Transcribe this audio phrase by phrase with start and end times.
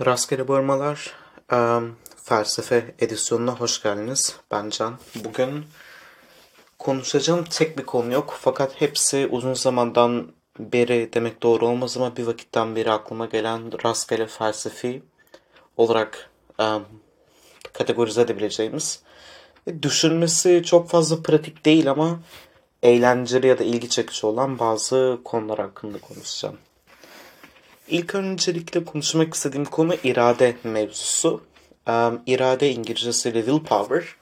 [0.00, 1.14] Rastgele Barmalar
[1.52, 4.36] em, felsefe edisyonuna hoş geldiniz.
[4.50, 4.98] Ben Can.
[5.24, 5.64] Bugün
[6.78, 8.38] konuşacağım tek bir konu yok.
[8.40, 14.26] Fakat hepsi uzun zamandan beri demek doğru olmaz ama bir vakitten beri aklıma gelen rastgele
[14.26, 15.02] felsefi
[15.76, 16.82] olarak em,
[17.72, 19.02] kategorize edebileceğimiz
[19.66, 22.20] ve düşünmesi çok fazla pratik değil ama
[22.82, 26.58] eğlenceli ya da ilgi çekici olan bazı konular hakkında konuşacağım.
[27.92, 31.42] İlk öncelikle konuşmak istediğim konu irade mevzusu.
[31.88, 34.16] Um, irade İngilizcesiyle willpower.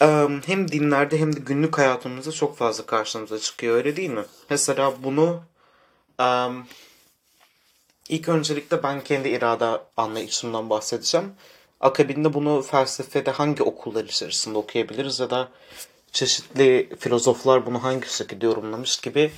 [0.00, 4.24] Um, hem dinlerde hem de günlük hayatımızda çok fazla karşımıza çıkıyor öyle değil mi?
[4.50, 5.42] Mesela bunu
[6.20, 6.66] um,
[8.08, 11.32] ilk öncelikle ben kendi irade anlayışımdan bahsedeceğim.
[11.80, 15.48] Akabinde bunu felsefede hangi okullar içerisinde okuyabiliriz ya da
[16.12, 19.32] çeşitli filozoflar bunu hangi şekilde yorumlamış gibi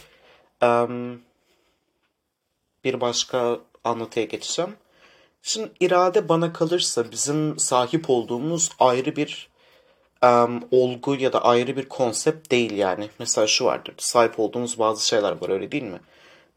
[0.62, 1.29] um,
[2.84, 4.76] bir başka anlatıya geçeceğim.
[5.42, 9.50] Şimdi irade bana kalırsa bizim sahip olduğumuz ayrı bir
[10.22, 13.10] em, olgu ya da ayrı bir konsept değil yani.
[13.18, 13.94] Mesela şu vardır.
[13.98, 16.00] Sahip olduğumuz bazı şeyler var öyle değil mi?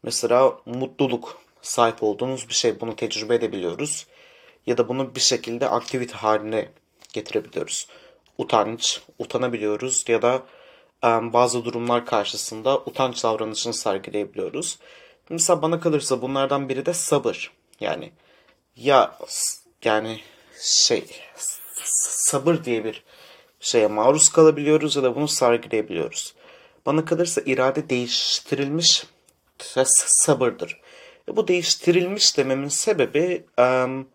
[0.02, 2.80] Mesela mutluluk sahip olduğumuz bir şey.
[2.80, 4.06] Bunu tecrübe edebiliyoruz.
[4.66, 6.68] Ya da bunu bir şekilde aktivite haline
[7.12, 7.88] getirebiliyoruz.
[8.38, 10.42] Utanç, utanabiliyoruz ya da
[11.02, 14.78] em, bazı durumlar karşısında utanç davranışını sergileyebiliyoruz.
[15.30, 17.52] Mesela bana kalırsa bunlardan biri de sabır.
[17.80, 18.12] Yani
[18.76, 19.18] ya
[19.84, 20.20] yani
[20.60, 21.04] şey
[21.84, 23.04] sabır diye bir
[23.60, 26.34] şeye maruz kalabiliyoruz ya da bunu sergileyebiliyoruz.
[26.86, 29.06] Bana kalırsa irade değiştirilmiş
[29.94, 30.80] sabırdır.
[31.28, 34.08] Ve bu değiştirilmiş dememin sebebi um,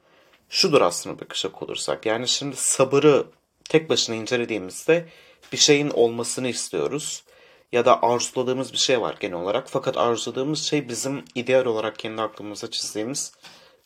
[0.50, 2.06] şudur aslında bakacak olursak.
[2.06, 3.26] Yani şimdi sabırı
[3.70, 5.06] tek başına incelediğimizde
[5.52, 7.24] bir şeyin olmasını istiyoruz
[7.72, 9.70] ya da arzuladığımız bir şey var genel olarak.
[9.70, 13.34] Fakat arzuladığımız şey bizim ideal olarak kendi aklımıza çizdiğimiz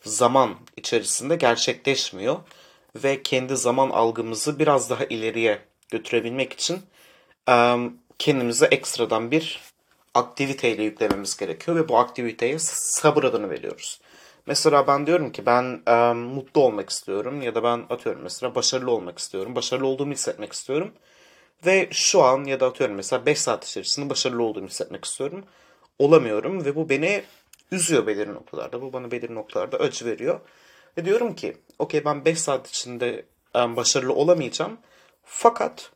[0.02, 2.36] zaman içerisinde gerçekleşmiyor.
[2.96, 6.80] Ve kendi zaman algımızı biraz daha ileriye götürebilmek için
[8.20, 9.62] kendimize ekstradan bir
[10.14, 11.78] aktiviteyle yüklememiz gerekiyor.
[11.78, 14.00] Ve bu aktiviteye sabır adını veriyoruz.
[14.46, 18.92] Mesela ben diyorum ki ben e, mutlu olmak istiyorum ya da ben atıyorum mesela başarılı
[18.92, 19.56] olmak istiyorum.
[19.56, 20.94] Başarılı olduğumu hissetmek istiyorum.
[21.66, 25.46] Ve şu an ya da atıyorum mesela 5 saat içerisinde başarılı olduğumu hissetmek istiyorum.
[26.00, 27.24] Olamıyorum ve bu beni
[27.72, 28.82] üzüyor belirli noktalarda.
[28.82, 30.40] Bu bana belirli noktalarda acı veriyor.
[30.98, 33.26] Ve diyorum ki okey ben 5 saat içinde
[33.56, 34.78] başarılı olamayacağım.
[35.24, 35.92] Fakat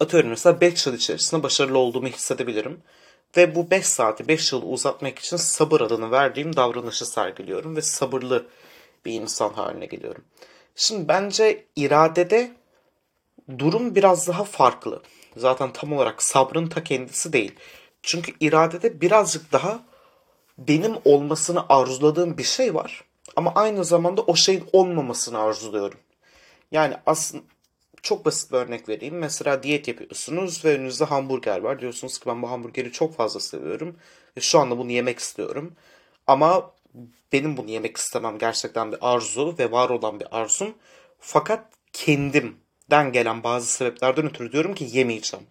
[0.00, 2.82] atıyorum mesela 5 yıl içerisinde başarılı olduğumu hissedebilirim.
[3.36, 7.76] Ve bu 5 saati 5 yıl uzatmak için sabır adını verdiğim davranışı sergiliyorum.
[7.76, 8.46] Ve sabırlı
[9.04, 10.24] bir insan haline geliyorum.
[10.76, 12.50] Şimdi bence iradede
[13.58, 15.02] durum biraz daha farklı.
[15.36, 17.54] Zaten tam olarak sabrın ta kendisi değil.
[18.02, 19.80] Çünkü iradede birazcık daha
[20.58, 23.04] benim olmasını arzuladığım bir şey var.
[23.36, 25.98] Ama aynı zamanda o şeyin olmamasını arzuluyorum.
[26.72, 27.44] Yani aslında
[28.02, 29.18] çok basit bir örnek vereyim.
[29.18, 31.80] Mesela diyet yapıyorsunuz ve önünüzde hamburger var.
[31.80, 33.96] Diyorsunuz ki ben bu hamburgeri çok fazla seviyorum.
[34.36, 35.76] Ve şu anda bunu yemek istiyorum.
[36.26, 36.72] Ama
[37.32, 40.74] benim bunu yemek istemem gerçekten bir arzu ve var olan bir arzum.
[41.18, 42.56] Fakat kendim
[42.90, 45.46] den gelen bazı sebeplerden ötürü diyorum ki yemeyeceğim.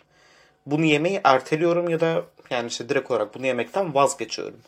[0.66, 4.60] Bunu yemeyi erteliyorum ya da yani işte direkt olarak bunu yemekten vazgeçiyorum.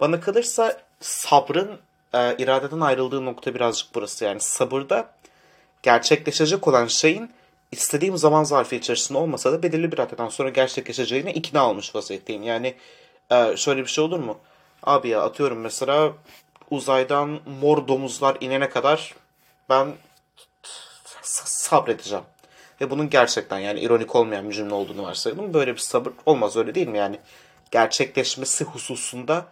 [0.00, 1.78] Bana kalırsa sabrın
[2.14, 4.24] e, iradeden ayrıldığı nokta birazcık burası.
[4.24, 5.10] Yani sabırda
[5.82, 7.30] gerçekleşecek olan şeyin
[7.72, 12.42] istediğim zaman zarfı içerisinde olmasa da belirli bir raddeden sonra gerçekleşeceğine ikna olmuş vaziyetteyim.
[12.42, 12.74] Yani
[13.30, 14.38] e, şöyle bir şey olur mu?
[14.82, 16.12] Abi ya atıyorum mesela
[16.70, 19.14] uzaydan mor domuzlar inene kadar
[19.68, 19.88] ben
[21.24, 22.24] sabredeceğim.
[22.80, 25.54] Ve bunun gerçekten yani ironik olmayan bir cümle olduğunu varsayalım.
[25.54, 26.98] Böyle bir sabır olmaz öyle değil mi?
[26.98, 27.18] Yani
[27.70, 29.46] gerçekleşmesi hususunda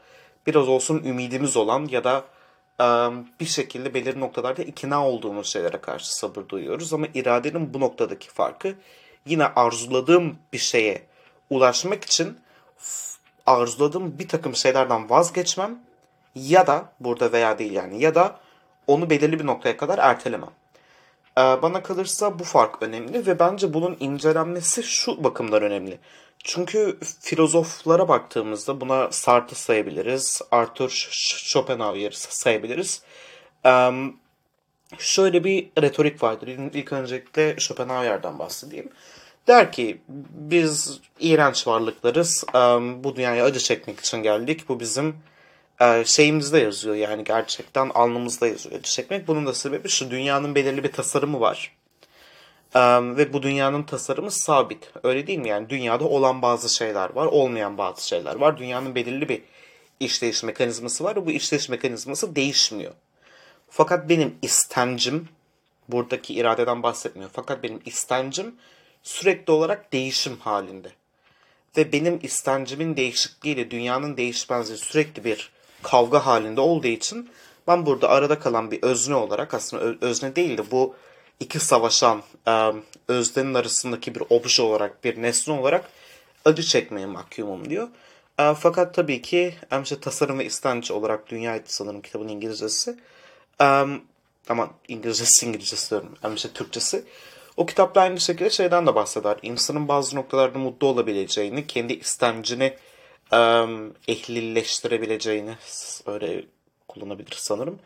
[0.46, 2.24] biraz olsun ümidimiz olan ya da
[3.40, 6.94] bir şekilde belirli noktalarda ikna olduğumuz şeylere karşı sabır duyuyoruz.
[6.94, 8.74] Ama iradenin bu noktadaki farkı
[9.26, 11.02] yine arzuladığım bir şeye
[11.50, 12.38] ulaşmak için
[13.46, 15.78] arzuladığım bir takım şeylerden vazgeçmem
[16.34, 18.40] ya da burada veya değil yani ya da
[18.86, 20.50] onu belirli bir noktaya kadar ertelemem.
[21.38, 25.98] Ee, bana kalırsa bu fark önemli ve bence bunun incelenmesi şu bakımdan önemli.
[26.44, 33.02] Çünkü filozoflara baktığımızda buna Sartre sayabiliriz, Arthur Schopenhauer sayabiliriz.
[34.98, 36.48] Şöyle bir retorik vardır.
[36.48, 38.88] İlk öncelikle Schopenhauer'dan bahsedeyim.
[39.48, 40.00] Der ki
[40.30, 42.44] biz iğrenç varlıklarız.
[43.04, 44.68] Bu dünyaya acı çekmek için geldik.
[44.68, 45.16] Bu bizim
[46.04, 49.28] şeyimizde yazıyor yani gerçekten alnımızda yazıyor çekmek.
[49.28, 51.76] Bunun da sebebi şu dünyanın belirli bir tasarımı var.
[52.74, 52.80] E,
[53.16, 54.90] ve bu dünyanın tasarımı sabit.
[55.02, 55.48] Öyle değil mi?
[55.48, 58.58] Yani dünyada olan bazı şeyler var, olmayan bazı şeyler var.
[58.58, 59.42] Dünyanın belirli bir
[60.00, 62.92] işleyiş mekanizması var ve bu işleyiş mekanizması değişmiyor.
[63.70, 65.28] Fakat benim istencim
[65.88, 67.30] buradaki iradeden bahsetmiyor.
[67.32, 68.54] Fakat benim istencim
[69.02, 70.88] sürekli olarak değişim halinde.
[71.76, 75.51] Ve benim istencimin değişikliğiyle dünyanın değişmezliği sürekli bir
[75.82, 77.30] kavga halinde olduğu için
[77.66, 80.94] ben burada arada kalan bir özne olarak aslında özne değil de bu
[81.40, 82.22] iki savaşan
[83.08, 85.84] öznenin arasındaki bir obje olarak, bir nesne olarak
[86.44, 87.88] acı çekmeye mahkumum diyor.
[88.36, 92.98] Fakat tabii ki işte tasarım ve istenç olarak dünyaydı sanırım kitabın İngilizcesi.
[94.48, 96.14] Ama İngilizcesi İngilizcesi diyorum.
[96.34, 97.04] işte Türkçesi.
[97.56, 99.36] O kitapta aynı şekilde şeyden de bahseder.
[99.42, 102.76] İnsanın bazı noktalarda mutlu olabileceğini, kendi istemcini
[103.32, 103.38] e,
[104.08, 105.54] ehlileştirebileceğini
[106.06, 106.44] öyle
[106.88, 107.78] kullanabilir sanırım.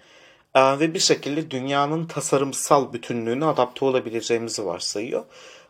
[0.56, 5.25] Ve bir şekilde dünyanın tasarımsal bütünlüğüne adapte olabileceğimizi varsayıyor.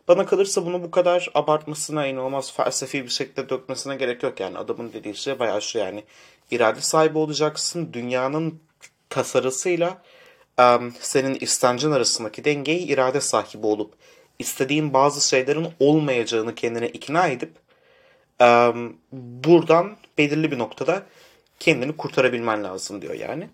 [0.08, 4.40] Bana kalırsa bunu bu kadar abartmasına, inanılmaz felsefi bir şekilde dökmesine gerek yok.
[4.40, 6.05] Yani adamın dediği şey bayağı şu yani
[6.50, 7.93] irade sahibi olacaksın.
[7.93, 8.61] Dünyanın
[9.11, 10.02] tasarısıyla
[11.00, 13.94] senin istencin arasındaki dengeyi irade sahibi olup
[14.38, 17.66] istediğin bazı şeylerin olmayacağını kendine ikna edip
[18.41, 21.03] um, buradan belirli bir noktada
[21.61, 23.49] kendini kurtarabilmen lazım diyor yani.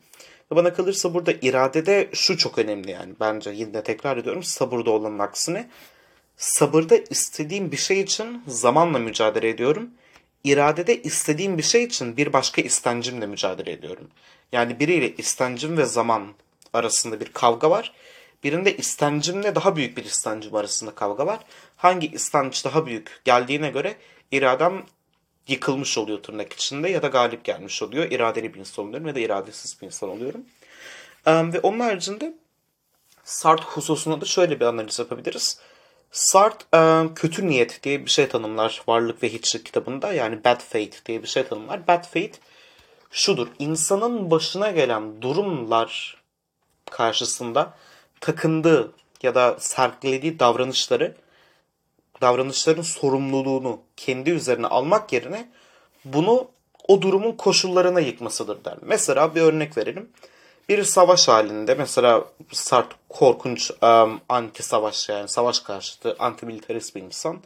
[0.50, 5.68] Bana kalırsa burada iradede şu çok önemli yani bence yine tekrar ediyorum sabırda olanın aksine
[6.36, 9.90] sabırda istediğim bir şey için zamanla mücadele ediyorum.
[10.44, 14.08] İradede istediğim bir şey için bir başka istencimle mücadele ediyorum.
[14.52, 16.28] Yani biriyle istencim ve zaman
[16.72, 17.92] arasında bir kavga var.
[18.44, 21.40] Birinde istencimle daha büyük bir istencim arasında kavga var.
[21.76, 23.94] Hangi istenç daha büyük geldiğine göre
[24.32, 24.84] iradem
[25.48, 28.10] yıkılmış oluyor tırnak içinde ya da galip gelmiş oluyor.
[28.10, 30.40] İradeli bir insan oluyorum ya da iradesiz bir insan oluyorum.
[31.26, 32.34] Um, ve onun haricinde
[33.24, 35.58] Sartre hususunda da şöyle bir analiz yapabiliriz.
[36.10, 40.12] Sartre um, kötü niyet diye bir şey tanımlar Varlık ve Hiçlik kitabında.
[40.12, 41.86] Yani bad fate diye bir şey tanımlar.
[41.86, 42.32] Bad fate
[43.10, 43.48] şudur.
[43.58, 46.22] İnsanın başına gelen durumlar
[46.90, 47.74] karşısında
[48.20, 48.92] takındığı
[49.22, 51.16] ya da sergilediği davranışları
[52.22, 55.48] davranışların sorumluluğunu kendi üzerine almak yerine
[56.04, 56.48] bunu
[56.88, 58.76] o durumun koşullarına yıkmasıdır der.
[58.82, 60.10] Mesela bir örnek verelim.
[60.68, 67.02] Bir savaş halinde mesela Sart korkunç um, anti savaş yani savaş karşıtı anti militarist bir
[67.02, 67.40] insan.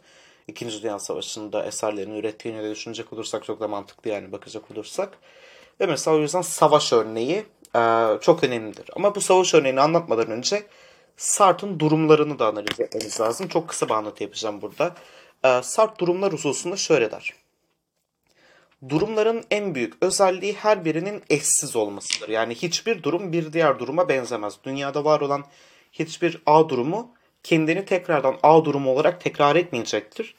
[0.47, 5.17] İkinci Dünya Savaşı'nda eserlerini ürettiğini de düşünecek olursak çok da mantıklı yani bakacak olursak.
[5.81, 7.45] Ve mesela o yüzden savaş örneği
[7.75, 8.89] e, çok önemlidir.
[8.95, 10.63] Ama bu savaş örneğini anlatmadan önce
[11.17, 13.47] Sartre'ın durumlarını da analiz etmemiz lazım.
[13.47, 14.95] Çok kısa bir anlatı yapacağım burada.
[15.43, 17.33] E, Sartre durumlar hususunda şöyle der.
[18.89, 22.29] Durumların en büyük özelliği her birinin eşsiz olmasıdır.
[22.29, 24.57] Yani hiçbir durum bir diğer duruma benzemez.
[24.63, 25.45] Dünyada var olan
[25.91, 30.35] hiçbir A durumu kendini tekrardan A durumu olarak tekrar etmeyecektir.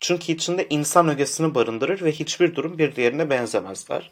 [0.00, 4.10] Çünkü içinde insan ögesini barındırır ve hiçbir durum bir diğerine benzemezler.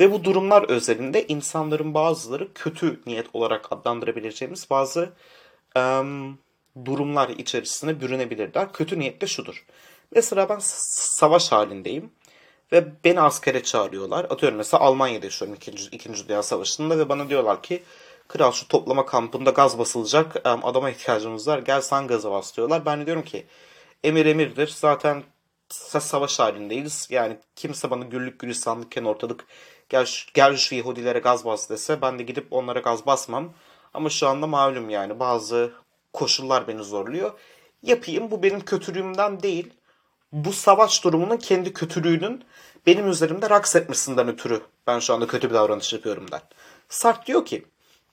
[0.00, 5.12] Ve bu durumlar özelinde insanların bazıları kötü niyet olarak adlandırabileceğimiz bazı
[6.84, 8.72] durumlar içerisine bürünebilirler.
[8.72, 9.66] Kötü niyet de şudur.
[10.14, 12.10] Mesela ben savaş halindeyim
[12.72, 14.24] ve beni askere çağırıyorlar.
[14.24, 15.70] Atıyorum mesela Almanya'da yaşıyorum 2.
[15.70, 17.82] İkinci Dünya Savaşı'nda ve bana diyorlar ki
[18.28, 22.86] kral şu toplama kampında gaz basılacak adama ihtiyacımız var gel sen gazı bas diyorlar.
[22.86, 23.46] Ben de diyorum ki
[24.04, 25.22] emir emirdir zaten
[25.68, 27.08] savaş halindeyiz.
[27.10, 29.46] Yani kimse bana güllük gülistanlıkken ortalık
[29.88, 33.54] gel, gel şu Yahudilere gaz bas dese ben de gidip onlara gaz basmam.
[33.98, 35.72] Ama şu anda malum yani bazı
[36.12, 37.32] koşullar beni zorluyor.
[37.82, 39.72] Yapayım bu benim kötülüğümden değil.
[40.32, 42.44] Bu savaş durumunun kendi kötülüğünün
[42.86, 46.40] benim üzerimde raks etmesinden ötürü ben şu anda kötü bir davranış yapıyorum der.
[46.88, 47.64] Sartre diyor ki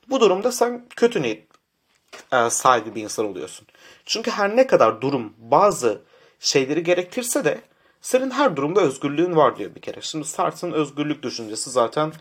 [0.09, 1.47] bu durumda sen kötü niyet
[2.33, 3.67] e, sahibi bir insan oluyorsun.
[4.05, 6.01] Çünkü her ne kadar durum bazı
[6.39, 7.61] şeyleri gerektirse de
[8.01, 10.01] senin her durumda özgürlüğün var diyor bir kere.
[10.01, 12.13] Şimdi Sartre'ın özgürlük düşüncesi zaten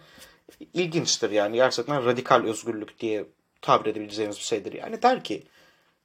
[0.74, 3.26] ilginçtir yani gerçekten radikal özgürlük diye
[3.64, 4.72] tabir edebileceğimiz bir şeydir.
[4.72, 5.42] Yani der ki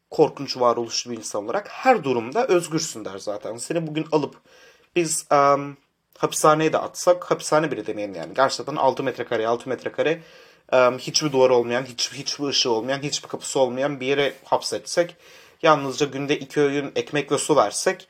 [0.09, 3.57] korkunç varoluşlu bir insan olarak her durumda özgürsün der zaten.
[3.57, 4.35] Seni bugün alıp
[4.95, 5.77] biz um,
[6.17, 8.33] hapishaneye de atsak hapishane bile demeyin yani.
[8.33, 10.21] Gerçekten 6 metrekare 6 metrekare
[10.73, 15.15] um, hiçbir duvar olmayan, hiç, hiçbir ışığı olmayan, hiçbir kapısı olmayan bir yere hapsetsek
[15.63, 18.07] yalnızca günde iki öğün ekmek ve su versek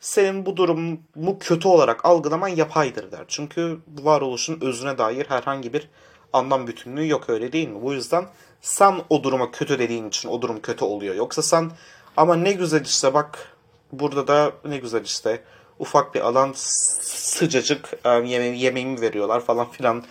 [0.00, 3.24] senin bu durumu kötü olarak algılaman yapaydır der.
[3.28, 5.88] Çünkü varoluşun özüne dair herhangi bir
[6.32, 7.82] anlam bütünlüğü yok öyle değil mi?
[7.82, 8.26] Bu yüzden
[8.60, 11.14] sen o duruma kötü dediğin için o durum kötü oluyor.
[11.14, 11.70] Yoksa sen
[12.16, 13.56] ama ne güzel işte bak
[13.92, 15.42] burada da ne güzel işte
[15.78, 20.04] ufak bir alan sıcacık yeme yemeğimi veriyorlar falan filan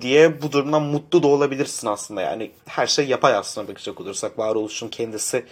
[0.00, 2.22] diye bu durumdan mutlu da olabilirsin aslında.
[2.22, 5.46] Yani her şey yapay aslında bakacak olursak varoluşun kendisi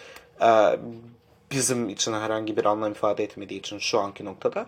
[1.50, 4.66] bizim için herhangi bir anlam ifade etmediği için şu anki noktada.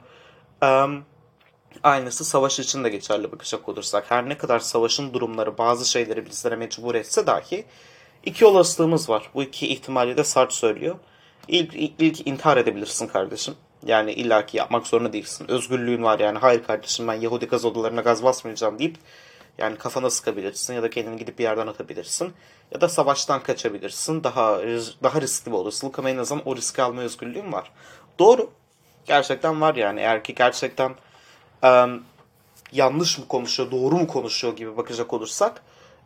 [1.83, 4.11] Aynısı savaş için de geçerli bakacak olursak.
[4.11, 7.65] Her ne kadar savaşın durumları bazı şeyleri bizlere mecbur etse dahi
[8.25, 9.31] iki olasılığımız var.
[9.35, 10.97] Bu iki ihtimali de Sartre söylüyor.
[11.49, 13.55] İlk, ilk, ilk intihar edebilirsin kardeşim.
[13.87, 15.51] Yani illaki yapmak zorunda değilsin.
[15.51, 16.39] Özgürlüğün var yani.
[16.39, 18.97] Hayır kardeşim ben Yahudi gaz odalarına gaz basmayacağım deyip
[19.59, 22.33] yani kafana sıkabilirsin ya da kendini gidip bir yerden atabilirsin.
[22.75, 24.25] Ya da savaştan kaçabilirsin.
[24.25, 24.59] Daha
[25.03, 27.73] daha riskli bir olasılık ama en azından o riski alma özgürlüğün var.
[28.19, 28.51] Doğru.
[29.07, 30.01] Gerçekten var yani.
[30.01, 30.95] Eğer ki gerçekten
[31.65, 31.87] e,
[32.73, 35.63] yanlış mı konuşuyor, doğru mu konuşuyor gibi bakacak olursak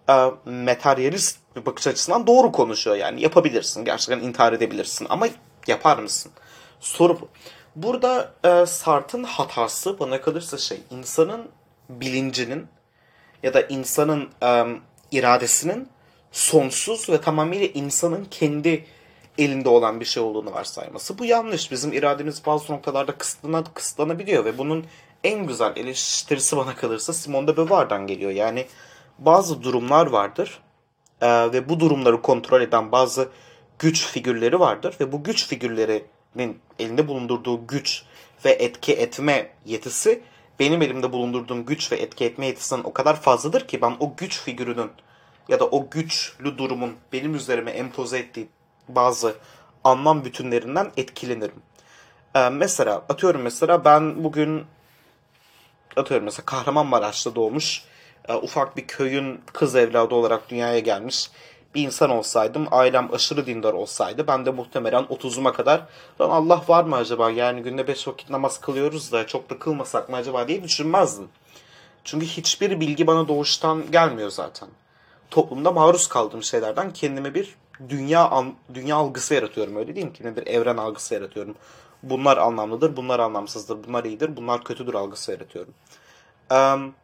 [0.09, 3.23] e, materyalist bir bakış açısından doğru konuşuyor yani.
[3.23, 3.85] Yapabilirsin.
[3.85, 5.07] Gerçekten intihar edebilirsin.
[5.11, 5.28] Ama
[5.66, 6.33] yapar mısın?
[6.80, 7.28] Soru bu.
[7.76, 11.49] Burada e, Sartre'ın hatası bana kalırsa şey, insanın
[11.88, 12.66] bilincinin
[13.42, 14.66] ya da insanın e,
[15.12, 15.88] iradesinin
[16.33, 18.87] sonsuz ve tamamıyla insanın kendi
[19.38, 21.19] elinde olan bir şey olduğunu varsayması.
[21.19, 21.71] Bu yanlış.
[21.71, 24.85] Bizim irademiz bazı noktalarda kısıtlan kısıtlanabiliyor ve bunun
[25.25, 28.31] en güzel eleştirisi bana kalırsa Simone de Beauvoir'dan geliyor.
[28.31, 28.67] Yani
[29.19, 30.61] bazı durumlar vardır
[31.21, 33.29] e, ve bu durumları kontrol eden bazı
[33.79, 38.03] güç figürleri vardır ve bu güç figürlerinin elinde bulundurduğu güç
[38.45, 40.23] ve etki etme yetisi
[40.61, 44.41] benim elimde bulundurduğum güç ve etki etme yetisinden o kadar fazladır ki ben o güç
[44.41, 44.91] figürünün
[45.49, 48.49] ya da o güçlü durumun benim üzerime empoze ettiği
[48.89, 49.35] bazı
[49.85, 51.62] anlam bütünlerinden etkilenirim.
[52.35, 54.65] Ee, mesela atıyorum mesela ben bugün
[55.97, 57.85] atıyorum mesela Kahramanmaraş'ta doğmuş
[58.29, 61.31] e, ufak bir köyün kız evladı olarak dünyaya gelmiş
[61.75, 65.83] bir insan olsaydım, ailem aşırı dindar olsaydı ben de muhtemelen 30'uma kadar
[66.21, 70.09] lan Allah var mı acaba yani günde 5 vakit namaz kılıyoruz da çok da kılmasak
[70.09, 71.29] mı acaba diye düşünmezdim.
[72.05, 74.69] Çünkü hiçbir bilgi bana doğuştan gelmiyor zaten.
[75.31, 77.55] Toplumda maruz kaldığım şeylerden kendime bir
[77.89, 78.45] dünya
[78.75, 80.13] dünya algısı yaratıyorum öyle değil mi?
[80.13, 81.55] Kendime bir evren algısı yaratıyorum.
[82.03, 85.75] Bunlar anlamlıdır, bunlar anlamsızdır, bunlar iyidir, bunlar kötüdür algısı yaratıyorum.
[86.51, 86.95] Um,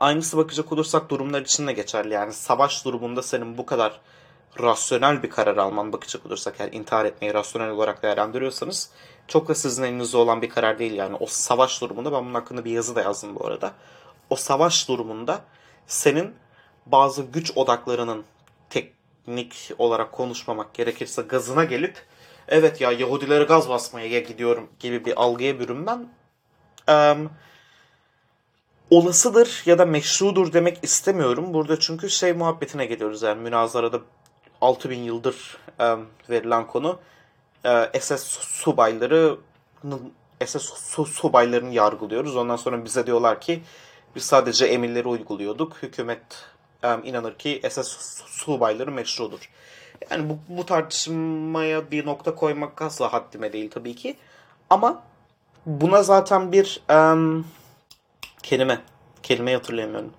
[0.00, 2.14] Aynısı bakacak olursak durumlar için de geçerli.
[2.14, 4.00] Yani savaş durumunda senin bu kadar
[4.60, 8.90] rasyonel bir karar alman bakacak olursak yani intihar etmeyi rasyonel olarak değerlendiriyorsanız
[9.28, 11.16] çok da sizin elinizde olan bir karar değil yani.
[11.20, 13.72] O savaş durumunda ben bunun hakkında bir yazı da yazdım bu arada.
[14.30, 15.40] O savaş durumunda
[15.86, 16.34] senin
[16.86, 18.24] bazı güç odaklarının
[19.26, 22.02] teknik olarak konuşmamak gerekirse gazına gelip
[22.48, 26.08] evet ya Yahudilere gaz basmaya gidiyorum gibi bir algıya bürünmen
[26.88, 27.30] um,
[28.90, 31.54] olasıdır ya da meşrudur demek istemiyorum.
[31.54, 34.00] Burada çünkü şey muhabbetine geliyoruz yani münazarada
[34.60, 35.96] 6000 yıldır e,
[36.30, 36.98] verilen konu
[37.64, 39.36] e, SS subayları
[40.46, 42.36] SS su, subaylarını yargılıyoruz.
[42.36, 43.62] Ondan sonra bize diyorlar ki
[44.16, 45.82] biz sadece emirleri uyguluyorduk.
[45.82, 46.22] Hükümet
[46.82, 49.50] e, inanır ki SS subayları meşrudur.
[50.10, 54.16] Yani bu, bu tartışmaya bir nokta koymak asla haddime değil tabii ki.
[54.70, 55.02] Ama
[55.66, 57.46] buna zaten bir um,
[58.42, 58.80] Kelime.
[59.22, 60.12] Kelimeyi hatırlayamıyorum.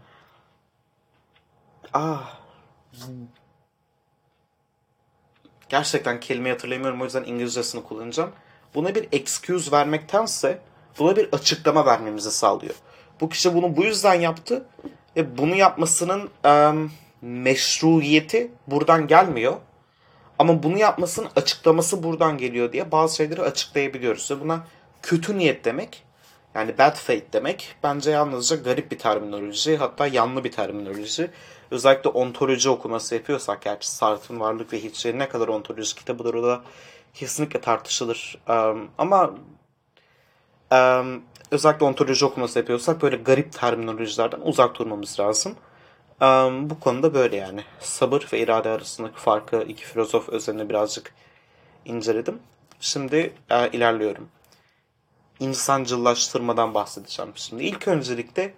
[1.93, 2.39] Ah.
[5.69, 8.31] Gerçekten kelimeyi hatırlayamıyorum o yüzden İngilizcesini kullanacağım.
[8.75, 10.61] Buna bir excuse vermektense
[10.99, 12.75] buna bir açıklama vermemizi sağlıyor.
[13.21, 14.65] Bu kişi bunu bu yüzden yaptı
[15.15, 16.91] ve bunu yapmasının um,
[17.21, 19.53] meşruiyeti buradan gelmiyor.
[20.39, 24.31] Ama bunu yapmasının açıklaması buradan geliyor diye bazı şeyleri açıklayabiliyoruz.
[24.31, 24.67] Ve buna
[25.01, 26.03] kötü niyet demek
[26.55, 31.31] yani bad faith demek bence yalnızca garip bir terminoloji hatta yanlı bir terminoloji.
[31.71, 36.61] Özellikle ontoloji okuması yapıyorsak gerçi Sartre'ın Varlık ve Hiçliği ne kadar ontoloji kitabıdır o da
[37.13, 38.37] kesinlikle tartışılır.
[38.49, 39.33] Um, ama
[40.71, 45.55] um, özellikle ontoloji okuması yapıyorsak böyle garip terminolojilerden uzak durmamız lazım.
[46.21, 47.63] Um, bu konuda böyle yani.
[47.79, 51.13] Sabır ve irade arasındaki farkı iki filozof özelinde birazcık
[51.85, 52.39] inceledim.
[52.79, 54.29] Şimdi e, ilerliyorum
[55.41, 57.63] insancıllaştırmadan bahsedeceğim şimdi.
[57.63, 58.53] İlk öncelikle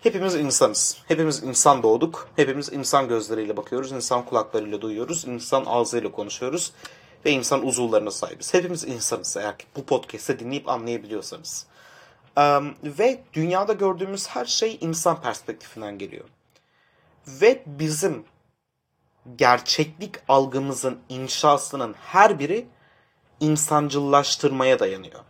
[0.00, 0.98] hepimiz insanız.
[1.08, 2.28] Hepimiz insan doğduk.
[2.36, 6.72] Hepimiz insan gözleriyle bakıyoruz, insan kulaklarıyla duyuyoruz, insan ağzıyla konuşuyoruz
[7.24, 8.54] ve insan uzuvlarına sahibiz.
[8.54, 11.66] Hepimiz insanız eğer ki bu podcast'ı dinleyip anlayabiliyorsanız.
[12.84, 16.24] Ve dünyada gördüğümüz her şey insan perspektifinden geliyor.
[17.26, 18.24] Ve bizim
[19.36, 22.66] gerçeklik algımızın inşasının her biri
[23.40, 25.20] insancıllaştırmaya dayanıyor.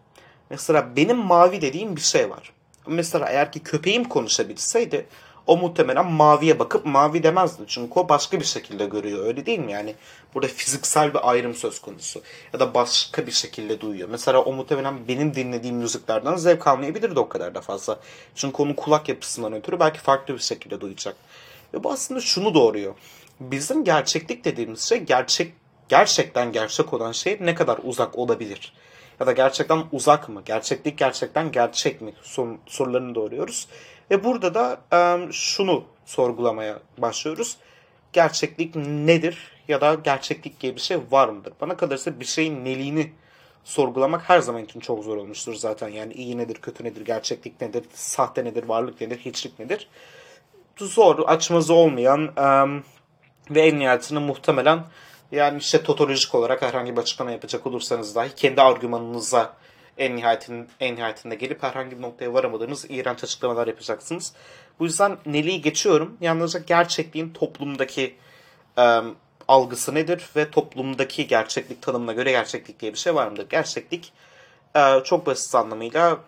[0.50, 2.52] Mesela benim mavi dediğim bir şey var.
[2.86, 5.06] Mesela eğer ki köpeğim konuşabilseydi
[5.46, 7.62] o muhtemelen maviye bakıp mavi demezdi.
[7.66, 9.72] Çünkü o başka bir şekilde görüyor öyle değil mi?
[9.72, 9.94] Yani
[10.34, 12.22] burada fiziksel bir ayrım söz konusu.
[12.52, 14.08] Ya da başka bir şekilde duyuyor.
[14.08, 18.00] Mesela o muhtemelen benim dinlediğim müziklerden zevk almayabilirdi o kadar da fazla.
[18.34, 21.16] Çünkü onun kulak yapısından ötürü belki farklı bir şekilde duyacak.
[21.74, 22.94] Ve bu aslında şunu doğuruyor.
[23.40, 25.52] Bizim gerçeklik dediğimiz şey gerçek
[25.88, 28.72] gerçekten gerçek olan şey ne kadar uzak olabilir?
[29.20, 30.42] Ya da gerçekten uzak mı?
[30.44, 32.12] Gerçeklik gerçekten gerçek mi?
[32.66, 33.68] Sorularını doğuruyoruz.
[34.10, 37.56] Ve burada da e, şunu sorgulamaya başlıyoruz.
[38.12, 39.38] Gerçeklik nedir?
[39.68, 41.52] Ya da gerçeklik diye bir şey var mıdır?
[41.60, 43.12] Bana kalırsa bir şeyin neliğini
[43.64, 45.88] sorgulamak her zaman için çok zor olmuştur zaten.
[45.88, 49.88] Yani iyi nedir, kötü nedir, gerçeklik nedir, sahte nedir, varlık nedir, hiçlik nedir?
[50.76, 52.84] Zor, açmazı olmayan um,
[53.50, 54.84] ve en nihayetinde muhtemelen
[55.32, 59.52] yani işte totolojik olarak herhangi bir açıklama yapacak olursanız dahi kendi argümanınıza
[59.98, 64.32] en nihayetinde, en nihayetinde gelip herhangi bir noktaya varamadığınız iğrenç açıklamalar yapacaksınız.
[64.78, 66.16] Bu yüzden neliği geçiyorum.
[66.20, 68.14] Yalnızca gerçekliğin toplumdaki
[68.78, 69.16] um,
[69.48, 73.46] algısı nedir ve toplumdaki gerçeklik tanımına göre gerçeklik diye bir şey var mıdır?
[73.50, 74.12] Gerçeklik
[74.76, 76.18] e, çok basit anlamıyla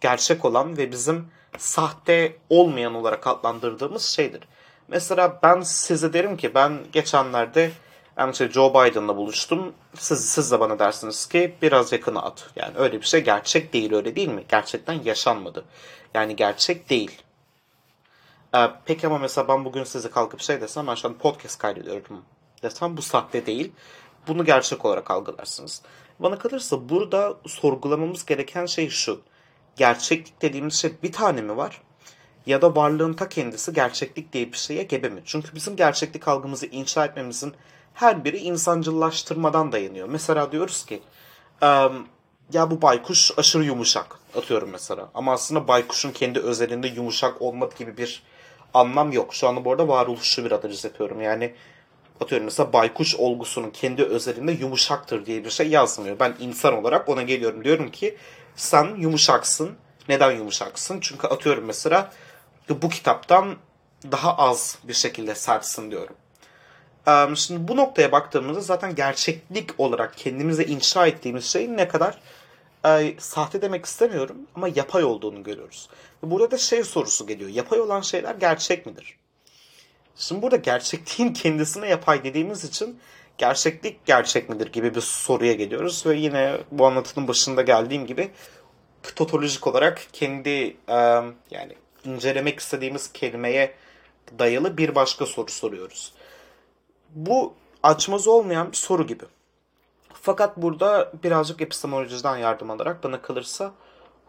[0.00, 1.28] gerçek olan ve bizim
[1.58, 4.40] sahte olmayan olarak adlandırdığımız şeydir.
[4.88, 7.70] Mesela ben size derim ki ben geçenlerde
[8.18, 9.72] yani işte Joe Biden'la buluştum.
[9.94, 12.50] Siz, siz de bana dersiniz ki biraz yakına at.
[12.56, 14.44] Yani öyle bir şey gerçek değil öyle değil mi?
[14.48, 15.64] Gerçekten yaşanmadı.
[16.14, 17.22] Yani gerçek değil.
[18.54, 22.24] Ee, peki ama mesela ben bugün size kalkıp şey desem ben şu an podcast kaydediyorum
[22.62, 23.72] desem bu sahte değil.
[24.28, 25.82] Bunu gerçek olarak algılarsınız.
[26.18, 29.20] Bana kalırsa burada sorgulamamız gereken şey şu.
[29.76, 31.82] Gerçeklik dediğimiz şey bir tane mi var?
[32.46, 35.22] Ya da varlığın ta kendisi gerçeklik diye bir şeye gebe mi?
[35.24, 37.54] Çünkü bizim gerçeklik algımızı inşa etmemizin
[37.94, 40.08] her biri insancıllaştırmadan dayanıyor.
[40.08, 41.02] Mesela diyoruz ki
[42.52, 45.08] ya bu baykuş aşırı yumuşak atıyorum mesela.
[45.14, 48.22] Ama aslında baykuşun kendi özelinde yumuşak olmak gibi bir
[48.74, 49.34] anlam yok.
[49.34, 51.20] Şu anda bu arada varoluşçu bir analiz yapıyorum.
[51.20, 51.54] Yani
[52.20, 56.18] atıyorum mesela baykuş olgusunun kendi özelinde yumuşaktır diye bir şey yazmıyor.
[56.20, 58.16] Ben insan olarak ona geliyorum diyorum ki
[58.56, 59.70] sen yumuşaksın.
[60.08, 60.98] Neden yumuşaksın?
[61.00, 62.12] Çünkü atıyorum mesela
[62.68, 63.56] bu kitaptan
[64.12, 66.14] daha az bir şekilde sertsin diyorum.
[67.34, 72.18] Şimdi bu noktaya baktığımızda zaten gerçeklik olarak kendimize inşa ettiğimiz şeyin ne kadar
[73.18, 75.88] sahte demek istemiyorum ama yapay olduğunu görüyoruz.
[76.22, 77.50] Burada da şey sorusu geliyor.
[77.50, 79.16] Yapay olan şeyler gerçek midir?
[80.16, 83.00] Şimdi burada gerçekliğin kendisine yapay dediğimiz için
[83.38, 88.30] gerçeklik gerçek midir gibi bir soruya geliyoruz ve yine bu anlatının başında geldiğim gibi
[89.16, 90.76] totolojik olarak kendi
[91.50, 91.74] yani
[92.04, 93.74] incelemek istediğimiz kelimeye
[94.38, 96.12] dayalı bir başka soru soruyoruz.
[97.14, 99.24] Bu açmaz olmayan bir soru gibi.
[100.12, 103.72] Fakat burada birazcık epistemolojiden yardım alarak bana kalırsa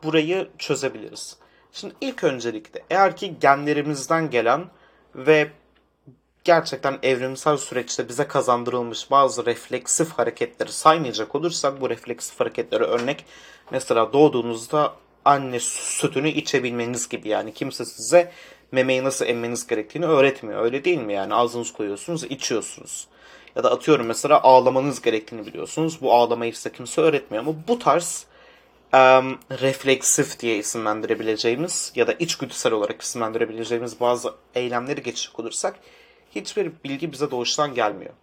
[0.03, 1.37] burayı çözebiliriz.
[1.71, 4.65] Şimdi ilk öncelikle eğer ki genlerimizden gelen
[5.15, 5.51] ve
[6.43, 13.25] gerçekten evrimsel süreçte bize kazandırılmış bazı refleksif hareketleri saymayacak olursak bu refleksif hareketlere örnek
[13.71, 14.93] mesela doğduğunuzda
[15.25, 18.31] anne sütünü içebilmeniz gibi yani kimse size
[18.71, 20.63] memeyi nasıl emmeniz gerektiğini öğretmiyor.
[20.63, 23.07] Öyle değil mi yani ağzınız koyuyorsunuz içiyorsunuz.
[23.55, 26.01] Ya da atıyorum mesela ağlamanız gerektiğini biliyorsunuz.
[26.01, 28.25] Bu ağlamayı size kimse öğretmiyor ama bu tarz
[28.93, 35.75] um, refleksif diye isimlendirebileceğimiz ya da içgüdüsel olarak isimlendirebileceğimiz bazı eylemleri geçecek olursak
[36.35, 38.13] hiçbir bilgi bize doğuştan gelmiyor.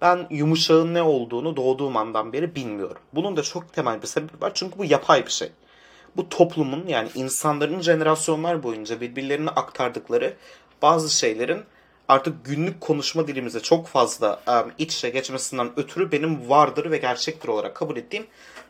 [0.00, 3.02] Ben yumuşağın ne olduğunu doğduğum andan beri bilmiyorum.
[3.12, 5.48] Bunun da çok temel bir sebebi var çünkü bu yapay bir şey.
[6.16, 10.34] Bu toplumun yani insanların jenerasyonlar boyunca birbirlerine aktardıkları
[10.82, 11.64] bazı şeylerin
[12.08, 17.48] artık günlük konuşma dilimize çok fazla um, iç içe geçmesinden ötürü benim vardır ve gerçektir
[17.48, 18.26] olarak kabul ettiğim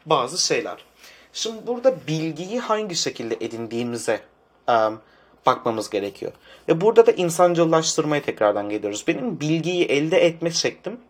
[0.07, 0.85] bazı şeyler.
[1.33, 4.21] Şimdi burada bilgiyi hangi şekilde edindiğimize
[4.69, 5.01] um,
[5.47, 6.33] bakmamız gerekiyor.
[6.69, 9.05] Ve burada da insancıllaştırmaya tekrardan geliyoruz.
[9.09, 11.01] Benim bilgiyi elde etme şeklim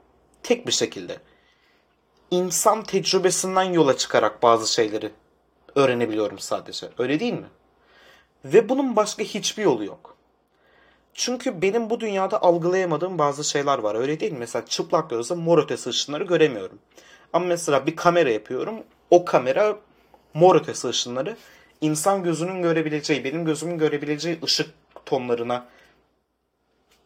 [0.42, 1.18] tek bir şekilde.
[2.30, 5.10] İnsan tecrübesinden yola çıkarak bazı şeyleri
[5.76, 6.88] öğrenebiliyorum sadece.
[6.98, 7.46] Öyle değil mi?
[8.44, 10.16] Ve bunun başka hiçbir yolu yok.
[11.14, 13.94] Çünkü benim bu dünyada algılayamadığım bazı şeyler var.
[13.94, 14.38] Öyle değil mi?
[14.38, 16.78] Mesela çıplak gözle mor ötesi ışınları göremiyorum.
[17.32, 18.74] Ama mesela bir kamera yapıyorum.
[19.10, 19.76] O kamera
[20.34, 21.36] mor ötesi ışınları
[21.80, 24.70] insan gözünün görebileceği, benim gözümün görebileceği ışık
[25.06, 25.66] tonlarına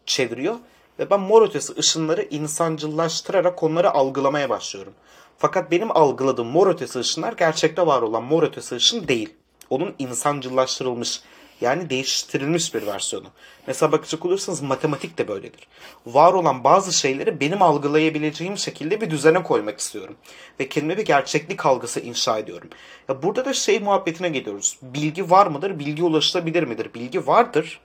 [0.06, 0.56] çeviriyor.
[1.00, 4.92] Ve ben mor ötesi ışınları insancıllaştırarak onları algılamaya başlıyorum.
[5.38, 9.34] Fakat benim algıladığım mor ötesi ışınlar gerçekte var olan mor ötesi ışın değil.
[9.70, 11.20] Onun insancıllaştırılmış
[11.60, 13.26] yani değiştirilmiş bir versiyonu.
[13.66, 15.68] Mesela bakacak olursanız matematik de böyledir.
[16.06, 20.16] Var olan bazı şeyleri benim algılayabileceğim şekilde bir düzene koymak istiyorum.
[20.60, 22.68] Ve kendime bir gerçeklik algısı inşa ediyorum.
[23.08, 24.78] Ya burada da şey muhabbetine geliyoruz.
[24.82, 25.78] Bilgi var mıdır?
[25.78, 26.94] Bilgi ulaşılabilir midir?
[26.94, 27.80] Bilgi vardır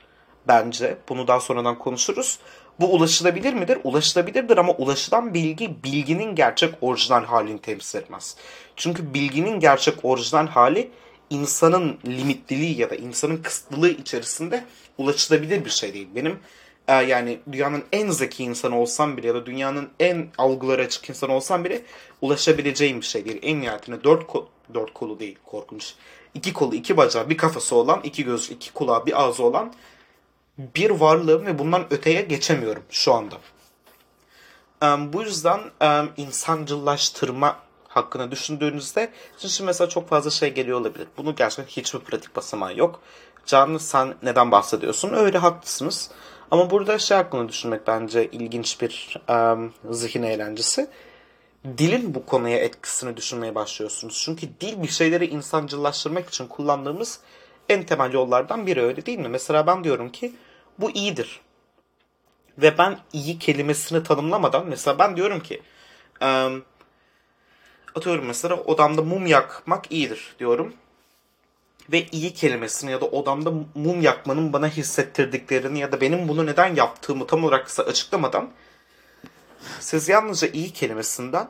[0.48, 0.98] bence.
[1.10, 2.40] Bunu daha sonradan konuşuruz.
[2.80, 3.78] Bu ulaşılabilir midir?
[3.84, 8.36] Ulaşılabilirdir ama ulaşılan bilgi bilginin gerçek orijinal halini temsil etmez.
[8.76, 10.92] Çünkü bilginin gerçek orijinal hali
[11.30, 14.66] insanın limitliliği ya da insanın kısıtlılığı içerisinde
[14.98, 16.08] ulaşılabilir bir şey değil.
[16.16, 16.40] Benim
[16.88, 21.34] e, yani dünyanın en zeki insanı olsam bile ya da dünyanın en algıları açık insanı
[21.34, 21.82] olsam bile
[22.22, 23.40] ulaşabileceğim bir şey değil.
[23.42, 25.94] En nihayetinde dört, kol, dört kolu değil korkunç.
[26.34, 29.74] İki kolu, iki bacağı, bir kafası olan, iki göz, iki kulağı, bir ağzı olan
[30.58, 33.36] bir varlığım ve bundan öteye geçemiyorum şu anda.
[35.14, 35.60] Bu yüzden
[36.18, 41.08] insancıllaştırma hakkında düşündüğünüzde şimdi mesela çok fazla şey geliyor olabilir.
[41.18, 43.00] Bunu gerçekten hiçbir pratik basamağı yok.
[43.46, 45.14] Canlı sen neden bahsediyorsun?
[45.14, 46.12] Öyle haklısınız.
[46.52, 50.88] Ama burada şey hakkında düşünmek bence ilginç bir um, zihin eğlencesi.
[51.78, 54.22] Dilin bu konuya etkisini düşünmeye başlıyorsunuz.
[54.26, 57.20] Çünkü dil bir şeyleri insancıllaştırmak için kullandığımız
[57.70, 59.28] en temel yollardan biri öyle değil mi?
[59.28, 60.34] Mesela ben diyorum ki
[60.80, 61.42] bu iyidir.
[62.58, 65.62] Ve ben iyi kelimesini tanımlamadan mesela ben diyorum ki
[66.22, 66.66] um,
[67.96, 70.74] atıyorum mesela odamda mum yakmak iyidir diyorum.
[71.92, 76.76] Ve iyi kelimesini ya da odamda mum yakmanın bana hissettirdiklerini ya da benim bunu neden
[76.76, 78.52] yaptığımı tam olarak açıklamadan
[79.80, 81.50] siz yalnızca iyi kelimesinden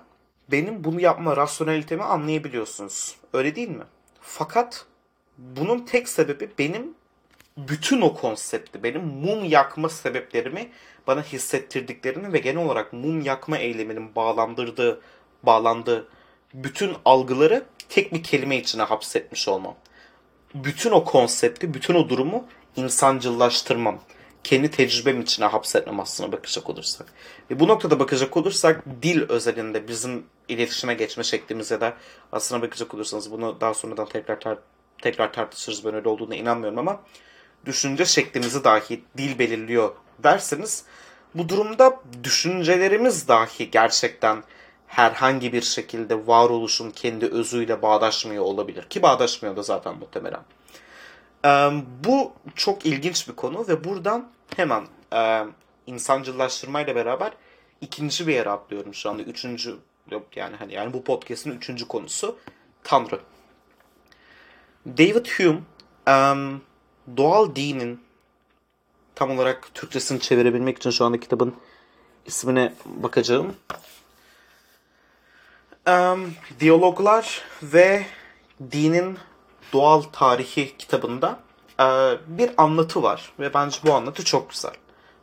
[0.51, 3.15] benim bunu yapma rasyonelitemi anlayabiliyorsunuz.
[3.33, 3.83] Öyle değil mi?
[4.21, 4.85] Fakat
[5.37, 6.93] bunun tek sebebi benim
[7.57, 10.69] bütün o konsepti, benim mum yakma sebeplerimi
[11.07, 15.01] bana hissettirdiklerini ve genel olarak mum yakma eyleminin bağlandırdığı,
[15.43, 16.07] bağlandığı
[16.53, 19.75] bütün algıları tek bir kelime içine hapsetmiş olmam.
[20.53, 23.99] Bütün o konsepti, bütün o durumu insancıllaştırmam.
[24.43, 27.07] Kendi tecrübem içine hapsetmem aslına bakacak olursak.
[27.51, 31.93] Ve bu noktada bakacak olursak dil özelinde bizim iletişime geçme şeklimiz ya da
[32.31, 34.57] aslına bakacak olursanız bunu daha sonradan tekrar tar
[35.01, 37.01] tekrar tartışırız ben öyle olduğuna inanmıyorum ama
[37.65, 40.85] düşünce şeklimizi dahi dil belirliyor derseniz
[41.35, 44.43] bu durumda düşüncelerimiz dahi gerçekten
[44.87, 48.83] herhangi bir şekilde varoluşun kendi özüyle bağdaşmıyor olabilir.
[48.83, 50.41] Ki bağdaşmıyor da zaten muhtemelen.
[52.03, 55.43] bu çok ilginç bir konu ve buradan hemen e,
[55.87, 57.31] insancıllaştırmayla beraber
[57.81, 59.23] ikinci bir yere atlıyorum şu anda.
[59.23, 59.75] Üçüncü
[60.35, 62.37] yani hani yani bu podcast'in üçüncü konusu
[62.83, 63.19] Tanrı.
[64.85, 65.59] David Hume
[66.07, 66.61] um,
[67.17, 67.99] doğal dinin
[69.15, 71.55] tam olarak Türkçesini çevirebilmek için şu anda kitabın
[72.25, 73.55] ismine bakacağım.
[75.87, 78.05] Um, Diyaloglar ve
[78.71, 79.17] Dinin
[79.73, 81.39] Doğal Tarihi kitabında
[81.79, 84.73] uh, bir anlatı var ve bence bu anlatı çok güzel.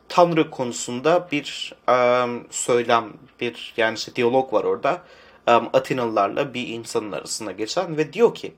[0.09, 5.01] Tanrı konusunda bir um, söylem, bir yani işte diyalog var orada.
[5.47, 8.53] Um, Atinalılarla bir insanın arasında geçen ve diyor ki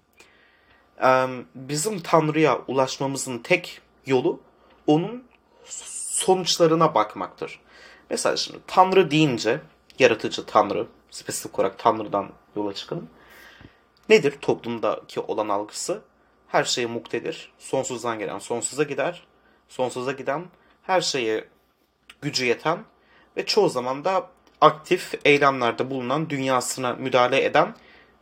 [1.55, 4.39] bizim Tanrı'ya ulaşmamızın tek yolu
[4.87, 5.23] onun
[5.65, 7.59] sonuçlarına bakmaktır.
[8.09, 9.61] Mesela şimdi Tanrı deyince
[9.99, 13.09] yaratıcı Tanrı, spesifik olarak Tanrı'dan yola çıkalım.
[14.09, 16.01] Nedir toplumdaki olan algısı?
[16.47, 17.51] Her şeye muktedir.
[17.59, 19.23] Sonsuzdan gelen sonsuza gider.
[19.69, 20.45] Sonsuza giden
[20.83, 21.47] her şeye
[22.21, 22.79] gücü yeten
[23.37, 24.29] ve çoğu zaman da
[24.61, 27.75] aktif eylemlerde bulunan dünyasına müdahale eden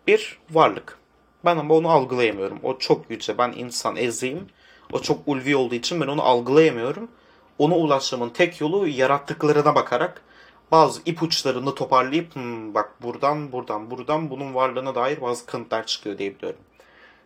[0.08, 1.03] bir varlık.
[1.46, 2.60] Ben ama onu algılayamıyorum.
[2.64, 3.38] O çok yüce.
[3.38, 4.48] Ben insan eziyim.
[4.92, 7.12] O çok ulvi olduğu için ben onu algılayamıyorum.
[7.58, 10.22] Ona ulaşmamın tek yolu yarattıklarına bakarak
[10.72, 16.60] bazı ipuçlarını toparlayıp hmm, bak buradan buradan buradan bunun varlığına dair bazı kanıtlar çıkıyor diyebiliyorum.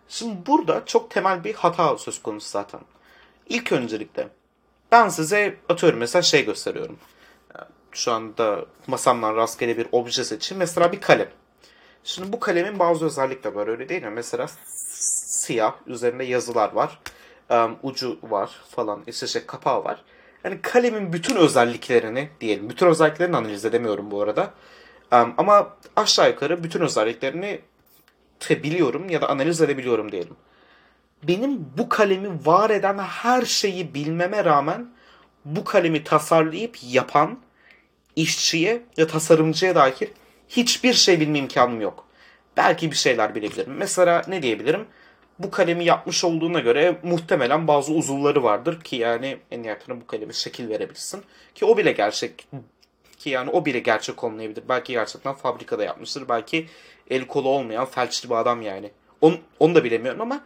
[0.09, 2.81] Şimdi burada çok temel bir hata söz konusu zaten.
[3.49, 4.27] İlk öncelikle
[4.91, 6.97] ben size atıyorum mesela şey gösteriyorum.
[7.91, 10.59] Şu anda masamdan rastgele bir obje seçeyim.
[10.59, 11.29] Mesela bir kalem.
[12.07, 14.09] Şimdi bu kalemin bazı özellikleri var öyle değil mi?
[14.09, 16.99] Mesela siyah, üzerinde yazılar var.
[17.49, 20.03] Um, ucu var falan, işte şey kapağı var.
[20.43, 22.69] Yani kalemin bütün özelliklerini diyelim.
[22.69, 24.53] Bütün özelliklerini analiz edemiyorum bu arada.
[25.11, 27.61] Um, ama aşağı yukarı bütün özelliklerini
[28.49, 30.35] biliyorum ya da analiz edebiliyorum diyelim.
[31.23, 34.91] Benim bu kalemi var eden her şeyi bilmeme rağmen
[35.45, 37.39] bu kalemi tasarlayıp yapan
[38.15, 40.09] işçiye ya tasarımcıya dair
[40.49, 42.07] hiçbir şey bilme imkanım yok.
[42.57, 43.73] Belki bir şeyler bilebilirim.
[43.73, 44.85] Mesela ne diyebilirim?
[45.39, 50.33] Bu kalemi yapmış olduğuna göre muhtemelen bazı uzuvları vardır ki yani en nihayetinde bu kalemi
[50.33, 51.23] şekil verebilsin.
[51.55, 52.47] Ki o bile gerçek
[53.17, 54.63] ki yani o bile gerçek olmayabilir.
[54.69, 56.29] Belki gerçekten fabrikada yapmıştır.
[56.29, 56.67] Belki
[57.09, 58.91] el kolu olmayan felçli bir adam yani.
[59.21, 60.43] Onu, onu da bilemiyorum ama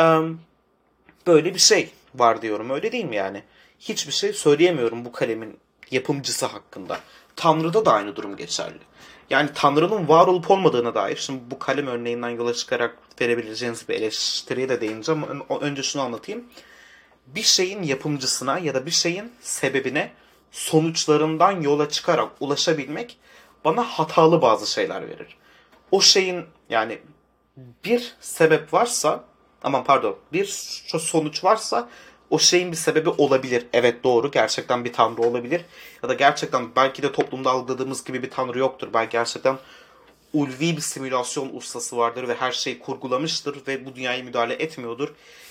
[0.00, 0.40] um,
[1.26, 2.70] böyle bir şey var diyorum.
[2.70, 3.42] Öyle değil mi yani?
[3.78, 5.58] Hiçbir şey söyleyemiyorum bu kalemin
[5.90, 7.00] yapımcısı hakkında.
[7.36, 8.78] Tanrı'da da aynı durum geçerli.
[9.30, 14.68] Yani Tanrı'nın var olup olmadığına dair, şimdi bu kalem örneğinden yola çıkarak verebileceğiniz bir eleştiriye
[14.68, 15.22] de değineceğim.
[15.60, 16.44] Önce şunu anlatayım.
[17.26, 20.12] Bir şeyin yapımcısına ya da bir şeyin sebebine
[20.50, 23.18] sonuçlarından yola çıkarak ulaşabilmek
[23.64, 25.36] bana hatalı bazı şeyler verir.
[25.90, 26.98] O şeyin yani
[27.56, 29.24] bir sebep varsa,
[29.62, 30.44] aman pardon bir
[30.98, 31.88] sonuç varsa
[32.32, 33.66] o şeyin bir sebebi olabilir.
[33.72, 35.64] Evet doğru gerçekten bir tanrı olabilir.
[36.02, 38.88] Ya da gerçekten belki de toplumda algıladığımız gibi bir tanrı yoktur.
[38.94, 39.58] Belki gerçekten
[40.32, 45.08] ulvi bir simülasyon ustası vardır ve her şeyi kurgulamıştır ve bu dünyaya müdahale etmiyordur.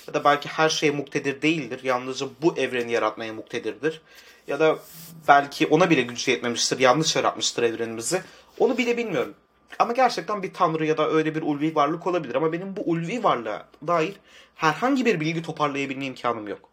[0.08, 1.80] Ya da belki her şeye muktedir değildir.
[1.84, 4.02] Yalnızca bu evreni yaratmaya muktedirdir.
[4.48, 4.80] Ya da
[5.28, 6.80] belki ona bile gücü yetmemiştir.
[6.80, 8.22] Yanlış yaratmıştır evrenimizi.
[8.60, 9.34] Onu bile bilmiyorum.
[9.80, 12.36] Ama gerçekten bir tanrı ya da öyle bir ulvi varlık olabilir.
[12.36, 14.13] Ama benim bu ulvi varlığa dair
[14.56, 16.70] herhangi bir bilgi toparlayabilme imkanım yok.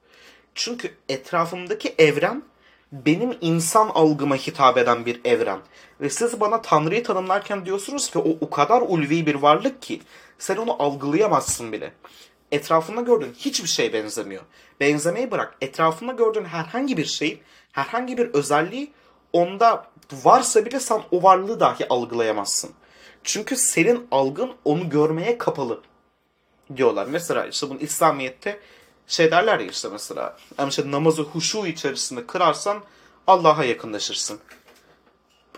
[0.58, 2.42] Çünkü etrafımdaki evren
[2.92, 5.58] benim insan algıma hitap eden bir evren.
[6.00, 10.00] Ve siz bana Tanrı'yı tanımlarken diyorsunuz ki o o kadar ulvi bir varlık ki
[10.38, 11.92] sen onu algılayamazsın bile.
[12.52, 14.42] Etrafında gördüğün hiçbir şey benzemiyor.
[14.80, 15.56] Benzemeyi bırak.
[15.60, 17.42] Etrafında gördüğün herhangi bir şey,
[17.72, 18.92] herhangi bir özelliği
[19.32, 22.70] onda varsa bile sen o varlığı dahi algılayamazsın.
[23.24, 25.82] Çünkü senin algın onu görmeye kapalı
[26.76, 27.06] diyorlar.
[27.06, 28.60] Mesela işte bunu İslamiyet'te
[29.08, 32.82] şey derler ya işte mesela yani işte namazı huşu içerisinde kırarsan
[33.26, 34.40] Allah'a yakınlaşırsın.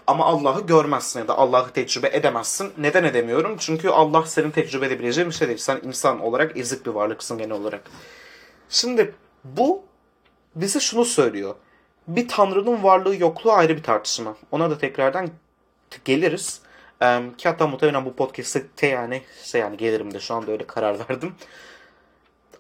[0.07, 2.73] Ama Allah'ı görmezsin ya da Allah'ı tecrübe edemezsin.
[2.79, 3.57] Neden edemiyorum?
[3.59, 5.59] Çünkü Allah senin tecrübe edebileceğin bir şey değil.
[5.59, 7.83] Sen insan olarak ezik bir varlıksın genel olarak.
[8.69, 9.83] Şimdi bu
[10.55, 11.55] bize şunu söylüyor.
[12.09, 14.37] Bir tanrının varlığı yokluğu ayrı bir tartışma.
[14.51, 15.31] Ona da tekrardan
[16.05, 16.61] geliriz.
[17.03, 20.99] Ee, ki hatta muhtemelen bu podcast'te yani şey yani gelirim de şu anda öyle karar
[21.09, 21.35] verdim.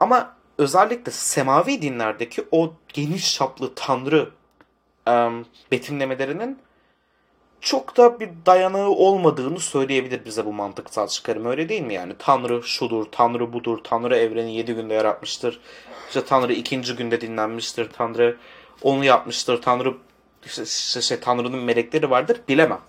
[0.00, 4.30] Ama özellikle semavi dinlerdeki o geniş çaplı tanrı
[5.08, 5.30] e,
[5.72, 6.58] betimlemelerinin
[7.60, 12.14] çok da bir dayanağı olmadığını söyleyebilir bize bu mantıksal çıkarım öyle değil mi yani?
[12.18, 15.60] Tanrı şudur, Tanrı budur, Tanrı evreni yedi günde yaratmıştır.
[16.08, 18.36] İşte Tanrı ikinci günde dinlenmiştir, Tanrı
[18.82, 19.94] onu yapmıştır, Tanrı
[20.46, 22.80] işte, işte şey, Tanrı'nın melekleri vardır bilemem.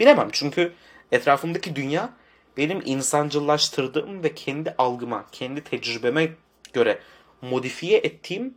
[0.00, 0.72] Bilemem çünkü
[1.12, 2.10] etrafımdaki dünya
[2.56, 6.32] benim insancıllaştırdığım ve kendi algıma, kendi tecrübeme
[6.72, 6.98] göre
[7.42, 8.54] modifiye ettiğim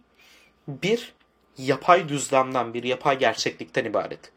[0.68, 1.14] bir
[1.58, 4.32] yapay düzlemden, bir yapay gerçeklikten ibaret.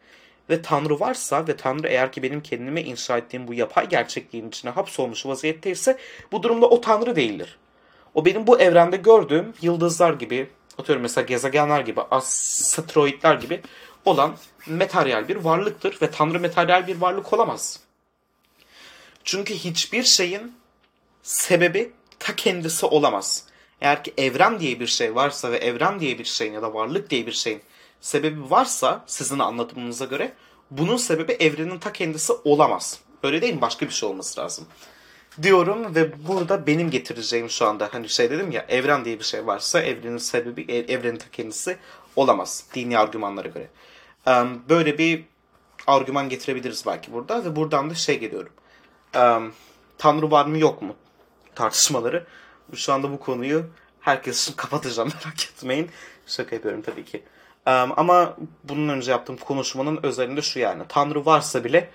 [0.50, 4.70] Ve Tanrı varsa ve Tanrı eğer ki benim kendime inşa ettiğim bu yapay gerçekliğin içine
[4.70, 5.98] hapsolmuş vaziyetteyse
[6.32, 7.58] bu durumda o Tanrı değildir.
[8.14, 13.60] O benim bu evrende gördüğüm yıldızlar gibi, atıyorum mesela gezegenler gibi, asteroidler gibi
[14.04, 14.36] olan
[14.66, 17.80] materyal bir varlıktır ve Tanrı materyal bir varlık olamaz.
[19.24, 20.52] Çünkü hiçbir şeyin
[21.22, 23.47] sebebi ta kendisi olamaz.
[23.80, 27.10] Eğer ki evren diye bir şey varsa ve evren diye bir şeyin ya da varlık
[27.10, 27.62] diye bir şeyin
[28.00, 30.32] sebebi varsa sizin anlatımınıza göre
[30.70, 33.00] bunun sebebi evrenin ta kendisi olamaz.
[33.22, 33.60] Öyle değil mi?
[33.60, 34.66] Başka bir şey olması lazım.
[35.42, 39.46] Diyorum ve burada benim getireceğim şu anda hani şey dedim ya evren diye bir şey
[39.46, 41.76] varsa evrenin sebebi evrenin ta kendisi
[42.16, 42.64] olamaz.
[42.74, 43.68] Dini argümanlara göre.
[44.68, 45.24] Böyle bir
[45.86, 48.52] argüman getirebiliriz belki burada ve buradan da şey geliyorum.
[49.98, 50.94] Tanrı var mı yok mu
[51.54, 52.26] tartışmaları.
[52.74, 53.66] Şu anda bu konuyu
[54.00, 55.90] herkes için kapatacağım merak etmeyin.
[56.26, 57.22] Şaka yapıyorum tabii ki.
[57.66, 60.82] Ama bunun önce yaptığım konuşmanın özelinde şu yani.
[60.88, 61.90] Tanrı varsa bile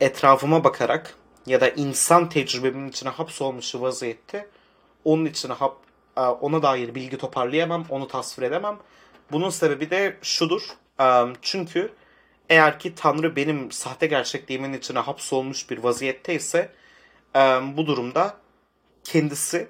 [0.00, 1.14] etrafıma bakarak
[1.46, 4.48] ya da insan tecrübemin içine hapsolmuş vaziyette
[5.04, 5.76] onun içine hap,
[6.16, 8.78] ona dair bilgi toparlayamam, onu tasvir edemem.
[9.32, 10.62] Bunun sebebi de şudur.
[11.42, 11.92] Çünkü
[12.48, 16.72] eğer ki Tanrı benim sahte gerçekliğimin içine hapsolmuş bir vaziyetteyse
[17.76, 18.36] bu durumda
[19.04, 19.68] kendisi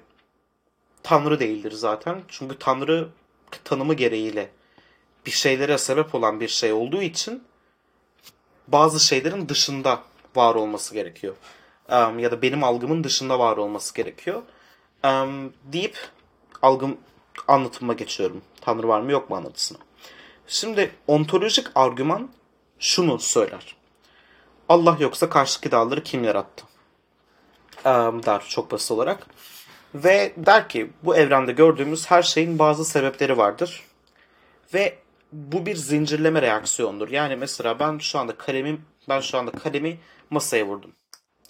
[1.03, 2.21] Tanrı değildir zaten.
[2.27, 3.09] Çünkü Tanrı
[3.63, 4.49] tanımı gereğiyle
[5.25, 7.43] bir şeylere sebep olan bir şey olduğu için
[8.67, 10.03] bazı şeylerin dışında
[10.35, 11.35] var olması gerekiyor.
[11.89, 14.41] Um, ya da benim algımın dışında var olması gerekiyor.
[15.03, 15.97] Um, deyip
[16.61, 16.97] algım
[17.47, 18.41] anlatıma geçiyorum.
[18.61, 19.77] Tanrı var mı yok mu anlatısına.
[20.47, 22.29] Şimdi ontolojik argüman
[22.79, 23.75] şunu söyler.
[24.69, 26.65] Allah yoksa karşıdaki dağları kim yarattı?
[27.85, 29.27] Der çok basit olarak.
[29.95, 33.83] Ve der ki bu evrende gördüğümüz her şeyin bazı sebepleri vardır.
[34.73, 34.97] Ve
[35.31, 37.09] bu bir zincirleme reaksiyondur.
[37.09, 40.91] Yani mesela ben şu anda kalemim ben şu anda kalemi masaya vurdum.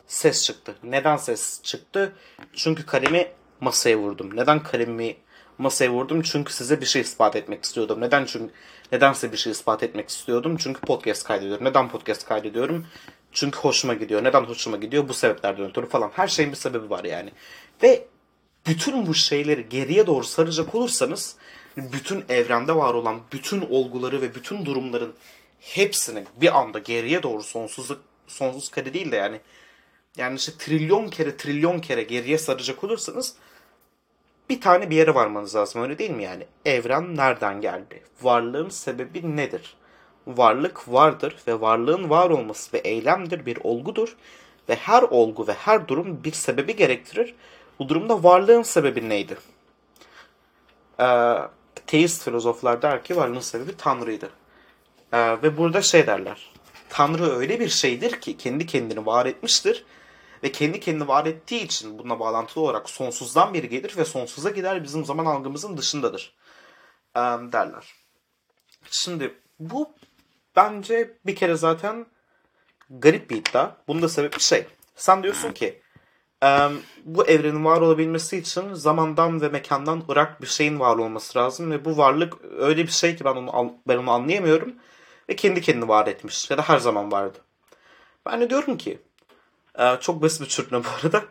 [0.07, 0.75] Ses çıktı.
[0.83, 2.13] Neden ses çıktı?
[2.53, 3.27] Çünkü kalemi
[3.61, 4.37] masaya vurdum.
[4.37, 5.15] Neden kalemimi
[5.57, 6.21] masaya vurdum?
[6.21, 8.01] Çünkü size bir şey ispat etmek istiyordum.
[8.01, 8.25] Neden?
[8.25, 8.53] Çünkü
[8.91, 10.57] neden size bir şey ispat etmek istiyordum?
[10.57, 11.65] Çünkü podcast kaydediyorum.
[11.65, 12.85] Neden podcast kaydediyorum?
[13.33, 14.23] Çünkü hoşuma gidiyor.
[14.23, 15.07] Neden hoşuma gidiyor?
[15.09, 16.11] Bu sebeplerden ötürü falan.
[16.15, 17.31] Her şeyin bir sebebi var yani.
[17.83, 18.05] Ve
[18.67, 21.35] bütün bu şeyleri geriye doğru saracak olursanız
[21.77, 25.13] bütün evrende var olan bütün olguları ve bütün durumların
[25.59, 29.39] hepsini bir anda geriye doğru sonsuzluk sonsuz kare değil de yani
[30.17, 33.35] yani işte trilyon kere trilyon kere geriye saracak olursanız
[34.49, 36.45] bir tane bir yere varmanız lazım öyle değil mi yani?
[36.65, 38.03] Evren nereden geldi?
[38.21, 39.75] Varlığın sebebi nedir?
[40.27, 44.15] Varlık vardır ve varlığın var olması ve eylemdir bir olgudur
[44.69, 47.35] ve her olgu ve her durum bir sebebi gerektirir.
[47.79, 49.37] Bu durumda varlığın sebebi neydi?
[50.99, 51.37] e,
[51.87, 54.29] teist filozoflar der ki varlığın sebebi Tanrı'ydı.
[55.11, 56.51] E, ve burada şey derler.
[56.89, 59.85] Tanrı öyle bir şeydir ki kendi kendini var etmiştir.
[60.43, 64.83] Ve kendi kendini var ettiği için buna bağlantılı olarak sonsuzdan beri gelir ve sonsuza gider
[64.83, 66.35] bizim zaman algımızın dışındadır.
[67.15, 67.19] E,
[67.51, 67.93] derler.
[68.91, 69.95] Şimdi bu
[70.55, 72.05] bence bir kere zaten
[72.89, 73.71] garip bir iddia.
[73.87, 74.65] Bunun da sebebi şey.
[74.95, 75.81] Sen diyorsun ki
[77.03, 81.85] bu evrenin var olabilmesi için zamandan ve mekandan ırak bir şeyin var olması lazım ve
[81.85, 84.75] bu varlık öyle bir şey ki ben onu ben onu anlayamıyorum
[85.29, 87.37] ve kendi kendini var etmiş ya da her zaman vardı.
[88.25, 88.99] Ben de diyorum ki
[89.99, 91.25] çok basit bir çürütme bu arada.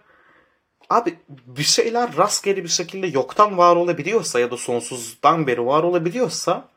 [0.90, 6.68] Abi bir şeyler rastgele bir şekilde yoktan var olabiliyorsa ya da sonsuzdan beri var olabiliyorsa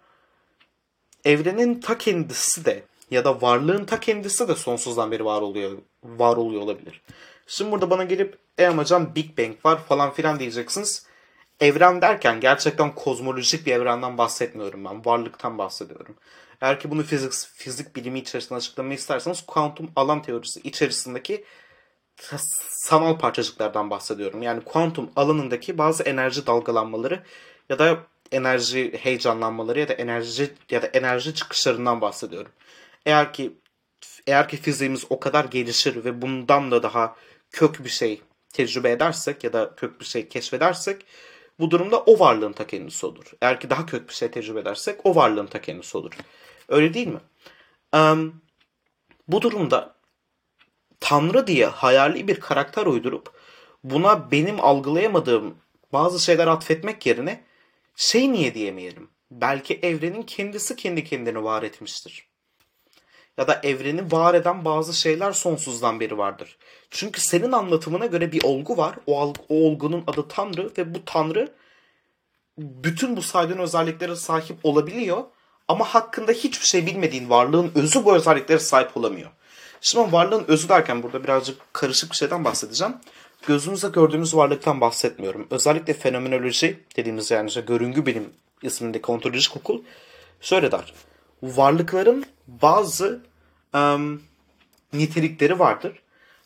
[1.25, 6.37] evrenin ta kendisi de ya da varlığın ta kendisi de sonsuzdan beri var oluyor var
[6.37, 7.01] oluyor olabilir.
[7.47, 11.05] Şimdi burada bana gelip e ama Big Bang var falan filan diyeceksiniz.
[11.59, 15.05] Evren derken gerçekten kozmolojik bir evrenden bahsetmiyorum ben.
[15.05, 16.15] Varlıktan bahsediyorum.
[16.61, 21.43] Eğer ki bunu fizik, fizik bilimi içerisinde açıklamayı isterseniz kuantum alan teorisi içerisindeki
[22.69, 24.41] sanal parçacıklardan bahsediyorum.
[24.41, 27.23] Yani kuantum alanındaki bazı enerji dalgalanmaları
[27.69, 27.97] ya da
[28.31, 32.51] enerji heyecanlanmaları ya da enerji ya da enerji çıkışlarından bahsediyorum.
[33.05, 33.51] Eğer ki
[34.27, 37.15] eğer ki fiziğimiz o kadar gelişir ve bundan da daha
[37.51, 38.21] kök bir şey
[38.53, 41.05] tecrübe edersek ya da kök bir şey keşfedersek
[41.59, 43.25] bu durumda o varlığın ta kendisi olur.
[43.41, 46.11] Eğer ki daha kök bir şey tecrübe edersek o varlığın ta kendisi olur.
[46.69, 47.19] Öyle değil mi?
[47.93, 48.41] Um,
[49.27, 49.95] bu durumda
[50.99, 53.33] Tanrı diye hayali bir karakter uydurup
[53.83, 55.55] buna benim algılayamadığım
[55.93, 57.43] bazı şeyler atfetmek yerine
[57.95, 59.09] şey niye diyemeyelim?
[59.31, 62.27] Belki evrenin kendisi kendi kendini var etmiştir
[63.37, 66.57] ya da evreni var eden bazı şeyler sonsuzdan beri vardır.
[66.91, 68.95] Çünkü senin anlatımına göre bir olgu var.
[69.07, 71.53] O, o olgunun adı Tanrı ve bu Tanrı
[72.57, 75.23] bütün bu saydığın özelliklere sahip olabiliyor.
[75.67, 79.31] Ama hakkında hiçbir şey bilmediğin varlığın özü bu özelliklere sahip olamıyor.
[79.81, 82.95] Şimdi varlığın özü derken burada birazcık karışık bir şeyden bahsedeceğim.
[83.47, 85.47] Gözümüzde gördüğümüz varlıktan bahsetmiyorum.
[85.51, 89.81] Özellikle fenomenoloji dediğimiz yani işte görüngü bilim ismindeki ontolojik okul
[90.41, 90.93] şöyle der
[91.43, 93.21] varlıkların bazı
[93.73, 94.23] um,
[94.93, 95.99] nitelikleri vardır.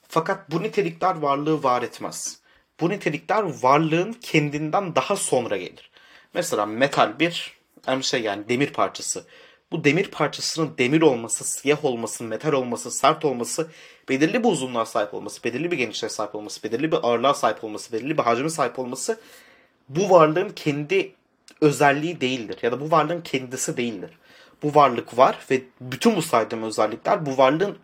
[0.07, 2.39] Fakat bu nitelikler varlığı var etmez.
[2.79, 5.91] Bu nitelikler varlığın kendinden daha sonra gelir.
[6.33, 9.25] Mesela metal bir yani şey yani demir parçası.
[9.71, 13.67] Bu demir parçasının demir olması, siyah olması, metal olması, sert olması,
[14.10, 17.93] belirli bir uzunluğa sahip olması, belirli bir genişliğe sahip olması, belirli bir ağırlığa sahip olması,
[17.93, 19.19] belirli bir hacme sahip olması
[19.89, 21.13] bu varlığın kendi
[21.62, 22.58] özelliği değildir.
[22.62, 24.12] Ya da bu varlığın kendisi değildir
[24.63, 27.77] bu varlık var ve bütün bu saydığım özellikler bu varlığın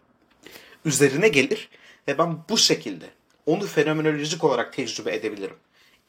[0.85, 1.69] üzerine gelir
[2.07, 3.05] ve ben bu şekilde
[3.45, 5.55] onu fenomenolojik olarak tecrübe edebilirim.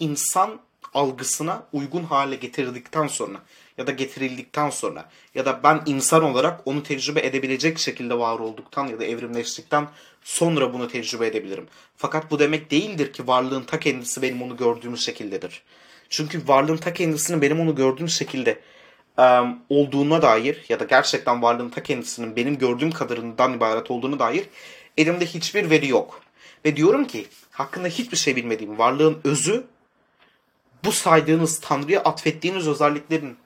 [0.01, 0.61] İnsan
[0.95, 3.39] algısına uygun hale getirildikten sonra
[3.79, 8.87] ya da getirildikten sonra ya da ben insan olarak onu tecrübe edebilecek şekilde var olduktan
[8.87, 9.89] ya da evrimleştikten
[10.23, 11.67] sonra bunu tecrübe edebilirim.
[11.97, 15.63] Fakat bu demek değildir ki varlığın ta kendisi benim onu gördüğüm şekildedir.
[16.09, 18.61] Çünkü varlığın ta kendisini benim onu gördüğüm şekilde
[19.19, 24.47] um, olduğuna dair ya da gerçekten varlığın ta kendisinin benim gördüğüm kadarından ibaret olduğunu dair
[24.97, 26.21] elimde hiçbir veri yok.
[26.65, 29.65] Ve diyorum ki hakkında hiçbir şey bilmediğim varlığın özü
[30.85, 33.37] bu saydığınız Tanrı'ya atfettiğiniz özelliklerin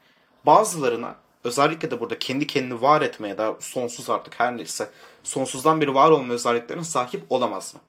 [0.47, 4.91] bazılarına özellikle de burada kendi kendini var etmeye da sonsuz artık her neyse
[5.23, 7.81] sonsuzdan beri var olma özelliklerine sahip olamaz mı?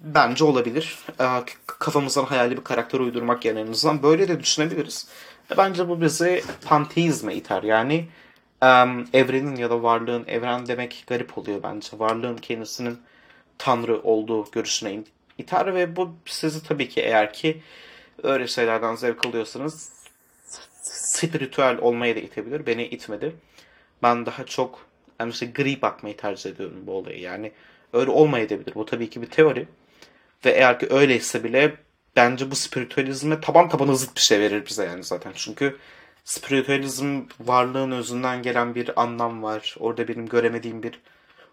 [0.00, 0.98] Bence olabilir.
[1.66, 5.08] Kafamızdan hayali bir karakter uydurmak yerine böyle de düşünebiliriz.
[5.56, 7.62] Bence bu bizi panteizme iter.
[7.62, 8.08] Yani
[9.12, 11.88] evrenin ya da varlığın, evren demek garip oluyor bence.
[11.98, 12.98] Varlığın kendisinin
[13.58, 15.02] tanrı olduğu görüşüne
[15.38, 17.62] iter ve bu sizi tabii ki eğer ki
[18.22, 19.92] öyle şeylerden zevk alıyorsanız
[21.14, 22.66] spiritüel olmaya da itebilir.
[22.66, 23.36] Beni itmedi.
[24.02, 24.86] Ben daha çok
[25.20, 27.20] yani işte gri bakmayı tercih ediyorum bu olayı.
[27.20, 27.52] Yani
[27.92, 28.74] öyle olmayabilir.
[28.74, 29.68] Bu tabii ki bir teori.
[30.44, 31.76] Ve eğer ki öyleyse bile
[32.16, 35.32] bence bu spiritüalizme taban tabana zıt bir şey verir bize yani zaten.
[35.34, 35.76] Çünkü
[36.24, 39.76] spiritüalizm varlığın özünden gelen bir anlam var.
[39.78, 41.00] Orada benim göremediğim bir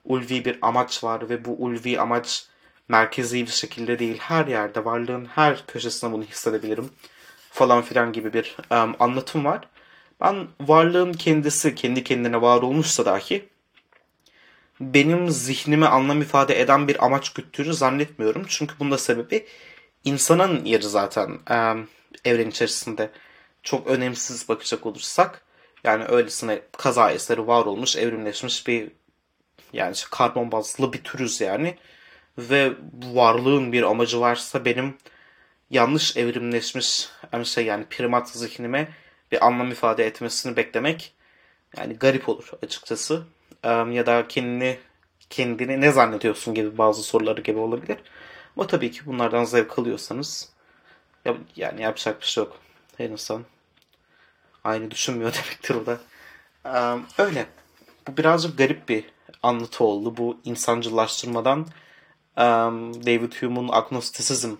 [0.05, 2.45] ulvi bir amaç var ve bu ulvi amaç
[2.89, 4.17] merkezi bir şekilde değil.
[4.19, 6.89] Her yerde varlığın her köşesinde bunu hissedebilirim
[7.51, 9.67] falan filan gibi bir um, anlatım var.
[10.21, 13.49] Ben varlığın kendisi kendi kendine var olmuşsa dahi
[14.81, 18.45] benim zihnime anlam ifade eden bir amaç güttüğünü zannetmiyorum.
[18.47, 19.45] Çünkü bunda sebebi
[20.03, 21.55] insanın yeri zaten e,
[22.29, 23.09] evren içerisinde
[23.63, 25.45] çok önemsiz bakacak olursak
[25.83, 28.91] yani öylesine kaza eseri var olmuş, evrimleşmiş bir
[29.73, 31.77] yani işte karbon bazlı bir türüz yani
[32.37, 34.97] ve varlığın bir amacı varsa benim
[35.71, 38.87] yanlış evrimleşmiş yani şey yani primat zihnime
[39.31, 41.13] bir anlam ifade etmesini beklemek
[41.77, 43.23] yani garip olur açıkçası.
[43.65, 44.79] ya da kendini
[45.29, 47.97] kendini ne zannediyorsun gibi bazı soruları gibi olabilir.
[48.57, 50.49] Ama tabii ki bunlardan zevk alıyorsanız
[51.55, 52.59] yani yapacak bir şey yok.
[52.97, 53.43] Her insan
[54.63, 55.99] aynı düşünmüyor demektir o da.
[57.17, 57.45] öyle.
[58.07, 59.05] Bu birazcık garip bir
[59.43, 60.17] anlatı oldu.
[60.17, 61.67] Bu insancılaştırmadan
[63.05, 64.55] David Hume'un agnostisizm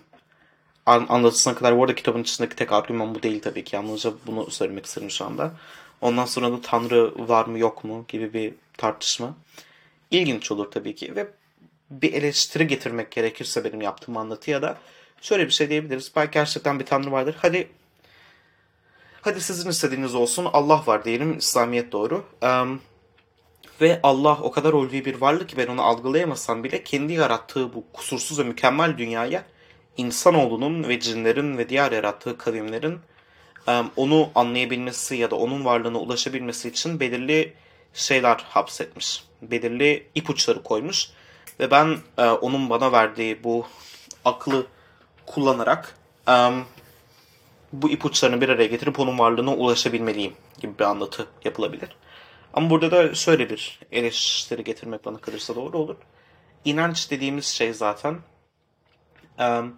[0.86, 3.76] anlatısına kadar bu arada kitabın içindeki tek argüman bu değil tabii ki.
[3.76, 5.52] Yalnızca bunu söylemek istedim şu anda.
[6.00, 9.34] Ondan sonra da Tanrı var mı yok mu gibi bir tartışma.
[10.10, 11.28] İlginç olur tabii ki ve
[11.90, 14.78] bir eleştiri getirmek gerekirse benim yaptığım anlatıya da
[15.20, 16.12] şöyle bir şey diyebiliriz.
[16.16, 17.36] Belki gerçekten bir Tanrı vardır.
[17.42, 17.68] Hadi
[19.22, 20.48] hadi sizin istediğiniz olsun.
[20.52, 21.38] Allah var diyelim.
[21.38, 22.24] İslamiyet doğru.
[22.42, 22.80] Um,
[23.80, 27.84] ve Allah o kadar ulvi bir varlık ki ben onu algılayamasam bile kendi yarattığı bu
[27.92, 29.44] kusursuz ve mükemmel dünyaya
[29.96, 32.98] insanoğlunun ve cinlerin ve diğer yarattığı kavimlerin
[33.96, 37.54] onu anlayabilmesi ya da onun varlığına ulaşabilmesi için belirli
[37.94, 39.24] şeyler hapsetmiş.
[39.42, 41.08] Belirli ipuçları koymuş.
[41.60, 43.66] Ve ben onun bana verdiği bu
[44.24, 44.66] aklı
[45.26, 45.98] kullanarak
[47.72, 51.88] bu ipuçlarını bir araya getirip onun varlığına ulaşabilmeliyim gibi bir anlatı yapılabilir.
[52.54, 55.96] Ama burada da şöyle bir eleştiri getirmek bana kalırsa doğru olur.
[56.64, 58.18] İnanç dediğimiz şey zaten
[59.38, 59.76] um,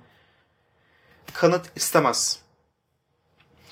[1.33, 2.41] kanıt istemez.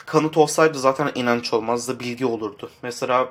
[0.07, 2.71] Kanıt olsaydı zaten inanç olmazdı, bilgi olurdu.
[2.83, 3.31] Mesela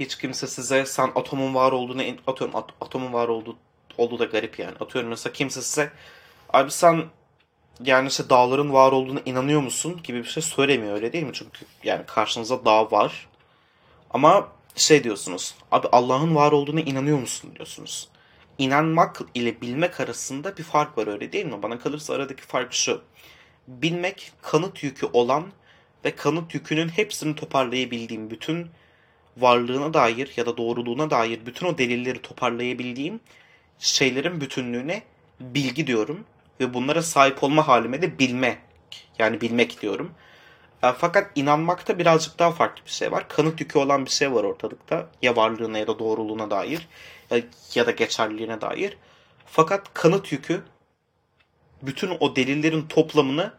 [0.00, 3.56] hiç kimse size sen atomun var olduğunu atıyorum at, atomun var olduğu
[3.98, 4.76] olduğu da garip yani.
[4.80, 5.92] Atıyorum mesela kimse size
[6.52, 7.04] abi sen
[7.84, 11.32] yani işte dağların var olduğunu inanıyor musun gibi bir şey söylemiyor öyle değil mi?
[11.32, 13.28] Çünkü yani karşınızda dağ var.
[14.10, 15.54] Ama şey diyorsunuz.
[15.72, 18.08] Abi Allah'ın var olduğuna inanıyor musun diyorsunuz.
[18.58, 21.62] İnanmak ile bilmek arasında bir fark var öyle değil mi?
[21.62, 23.02] Bana kalırsa aradaki fark şu.
[23.68, 25.44] Bilmek kanıt yükü olan
[26.04, 28.70] ve kanıt yükünün hepsini toparlayabildiğim, bütün
[29.36, 33.20] varlığına dair ya da doğruluğuna dair bütün o delilleri toparlayabildiğim
[33.78, 35.02] şeylerin bütünlüğüne
[35.40, 36.24] bilgi diyorum.
[36.60, 38.58] Ve bunlara sahip olma halime de bilme
[39.18, 40.10] yani bilmek diyorum.
[40.82, 43.28] E, fakat inanmakta birazcık daha farklı bir şey var.
[43.28, 45.10] Kanıt yükü olan bir şey var ortalıkta.
[45.22, 46.88] Ya varlığına ya da doğruluğuna dair
[47.36, 47.42] ya,
[47.74, 48.96] ya da geçerliliğine dair.
[49.46, 50.62] Fakat kanıt yükü
[51.82, 53.52] bütün o delillerin toplamını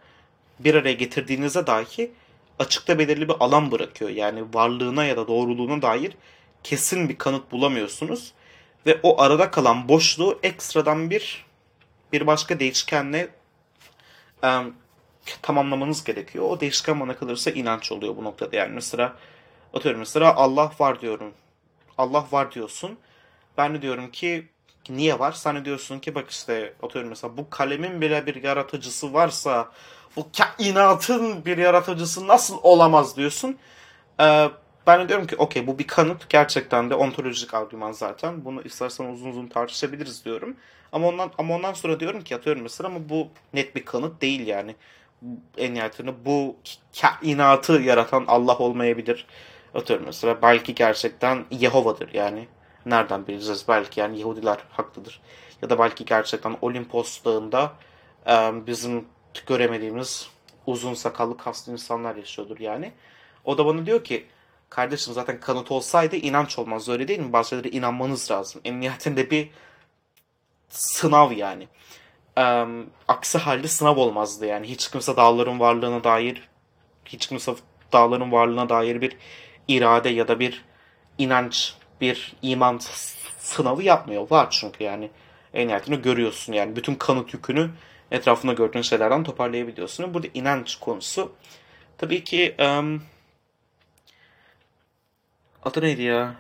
[0.59, 2.11] bir araya getirdiğinizde dahi
[2.59, 4.11] açıkta belirli bir alan bırakıyor.
[4.11, 6.13] Yani varlığına ya da doğruluğuna dair
[6.63, 8.34] kesin bir kanıt bulamıyorsunuz.
[8.86, 11.45] Ve o arada kalan boşluğu ekstradan bir
[12.13, 13.30] bir başka değişkenle
[14.43, 14.73] um,
[15.41, 16.45] tamamlamanız gerekiyor.
[16.49, 18.55] O değişken bana kalırsa inanç oluyor bu noktada.
[18.55, 19.15] Yani mesela
[19.73, 21.34] atıyorum mesela Allah var diyorum.
[21.97, 22.97] Allah var diyorsun.
[23.58, 24.47] Ben de diyorum ki
[24.89, 25.32] niye var?
[25.32, 29.72] Sen diyorsun ki bak işte atıyorum mesela bu kalemin bile bir yaratıcısı varsa
[30.16, 33.58] bu kainatın bir yaratıcısı nasıl olamaz diyorsun.
[34.22, 34.49] Ee,
[34.88, 36.30] ben de diyorum ki okey bu bir kanıt.
[36.30, 38.45] Gerçekten de ontolojik argüman zaten.
[38.45, 40.58] Bunu istersen uzun uzun tartışabiliriz diyorum.
[40.91, 44.47] Ama ondan ama ondan sonra diyorum ki atıyorum mesela ama bu net bir kanıt değil
[44.47, 44.76] yani
[45.58, 46.56] en nihayetinde bu
[47.01, 49.28] kainatı yaratan Allah olmayabilir.
[49.76, 52.47] Atıyorum mesela belki gerçekten Yehova'dır yani.
[52.86, 53.65] Nereden bileceğiz?
[53.67, 55.21] Belki yani Yahudiler haklıdır.
[55.61, 57.73] Ya da belki gerçekten Olimpos dağında
[58.67, 59.05] bizim
[59.47, 60.29] göremediğimiz
[60.65, 62.91] uzun sakallı kaslı insanlar yaşıyordur yani.
[63.45, 64.25] O da bana diyor ki
[64.69, 67.33] kardeşim zaten kanıt olsaydı inanç olmaz öyle değil mi?
[67.33, 68.61] Bazı şeylere inanmanız lazım.
[68.65, 69.49] En nihayetinde bir
[70.69, 71.67] sınav yani
[72.38, 72.65] e,
[73.07, 74.67] aksi halde sınav olmazdı yani.
[74.67, 76.49] Hiç kimse dağların varlığına dair
[77.05, 77.55] hiç kimse
[77.93, 79.17] dağların varlığına dair bir
[79.67, 80.65] irade ya da bir
[81.17, 82.80] inanç, bir iman
[83.39, 84.32] sınavı yapmıyor.
[84.32, 85.10] Var çünkü yani
[85.54, 87.70] en nihayetinde görüyorsun yani bütün kanıt yükünü
[88.12, 90.14] etrafında gördüğün şeylerden toparlayabiliyorsun.
[90.14, 91.32] Burada inanç konusu
[91.98, 93.04] tabii ki um,
[95.64, 96.36] adı neydi ya?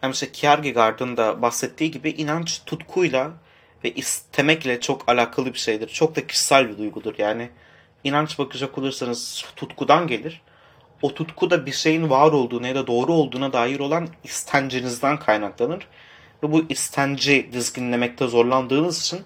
[0.00, 3.32] Hem işte Kierkegaard'ın da bahsettiği gibi inanç tutkuyla
[3.84, 5.88] ve istemekle çok alakalı bir şeydir.
[5.88, 7.14] Çok da kişisel bir duygudur.
[7.18, 7.50] Yani
[8.04, 10.42] inanç bakacak olursanız tutkudan gelir.
[11.04, 15.88] O tutku da bir şeyin var olduğuna ya da doğru olduğuna dair olan istencinizden kaynaklanır.
[16.42, 19.20] Ve bu istenci dizginlemekte zorlandığınız için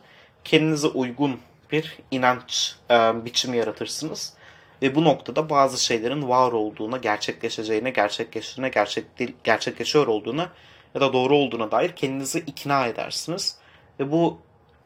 [0.45, 1.41] kendinize uygun
[1.73, 4.35] bir inanç e, biçimi yaratırsınız.
[4.83, 9.05] Ve bu noktada bazı şeylerin var olduğuna, gerçekleşeceğine, gerçekleştiğine, gerçek,
[9.45, 10.49] gerçekleşiyor olduğuna
[10.95, 13.59] ya da doğru olduğuna dair kendinizi ikna edersiniz.
[14.01, 14.39] Ve bu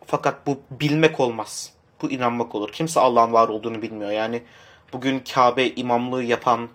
[0.06, 1.72] fakat bu bilmek olmaz.
[2.02, 2.72] Bu inanmak olur.
[2.72, 4.10] Kimse Allah'ın var olduğunu bilmiyor.
[4.10, 4.42] Yani
[4.92, 6.68] bugün Kabe imamlığı yapan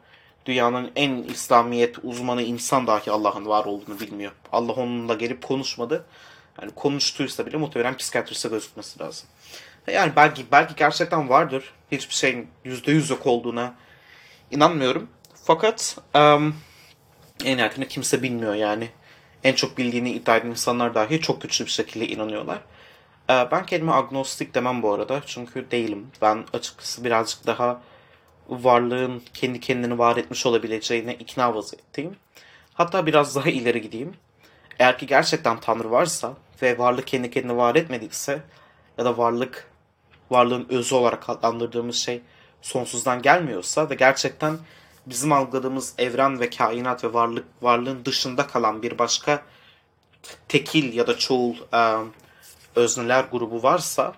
[0.48, 4.32] dünyanın en İslamiyet uzmanı insan dahi Allah'ın var olduğunu bilmiyor.
[4.52, 6.06] Allah onunla gelip konuşmadı.
[6.62, 9.28] Yani konuştuysa bile muhtemelen psikiyatriste gözükmesi lazım.
[9.88, 11.74] Yani belki belki gerçekten vardır.
[11.92, 13.76] Hiçbir şeyin yüzde yüz yok olduğuna
[14.52, 15.10] inanmıyorum.
[15.44, 16.56] Fakat um,
[17.46, 18.90] en nihayetinde kimse bilmiyor yani.
[19.44, 22.60] En çok bildiğini iddia eden insanlar dahi çok güçlü bir şekilde inanıyorlar.
[23.30, 25.22] Ben kendime agnostik demem bu arada.
[25.26, 26.08] Çünkü değilim.
[26.22, 27.82] Ben açıkçası birazcık daha
[28.50, 32.16] varlığın kendi kendini var etmiş olabileceğine ikna vaziyetteyim.
[32.74, 34.14] Hatta biraz daha ileri gideyim.
[34.80, 38.42] Eğer ki gerçekten Tanrı varsa ve varlık kendi kendini var etmediyse
[38.98, 39.72] ya da varlık
[40.30, 42.22] varlığın özü olarak adlandırdığımız şey
[42.62, 44.58] sonsuzdan gelmiyorsa ve gerçekten
[45.06, 49.44] bizim algıladığımız evren ve kainat ve varlık varlığın dışında kalan bir başka
[50.48, 51.98] tekil ya da çoğul e,
[52.76, 54.14] özneler grubu varsa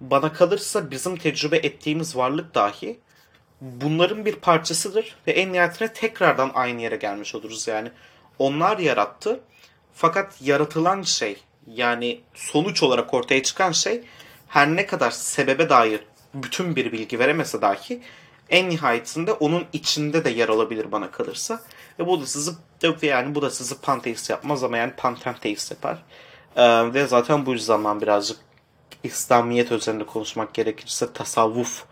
[0.00, 2.98] bana kalırsa bizim tecrübe ettiğimiz varlık dahi
[3.60, 7.90] bunların bir parçasıdır ve en nihayetinde tekrardan aynı yere gelmiş oluruz yani.
[8.38, 9.40] Onlar yarattı
[9.94, 11.36] fakat yaratılan şey
[11.66, 14.02] yani sonuç olarak ortaya çıkan şey
[14.48, 16.00] her ne kadar sebebe dair
[16.34, 18.02] bütün bir bilgi veremese dahi
[18.50, 21.60] en nihayetinde onun içinde de yer alabilir bana kalırsa.
[21.98, 22.50] Ve bu da sizi
[23.02, 26.02] yani bu da sizi panteist yapmaz ama yani pantenteist yapar.
[26.56, 28.38] Ee, ve zaten bu yüzden birazcık
[29.02, 31.84] İslamiyet üzerinde konuşmak gerekirse tasavvuf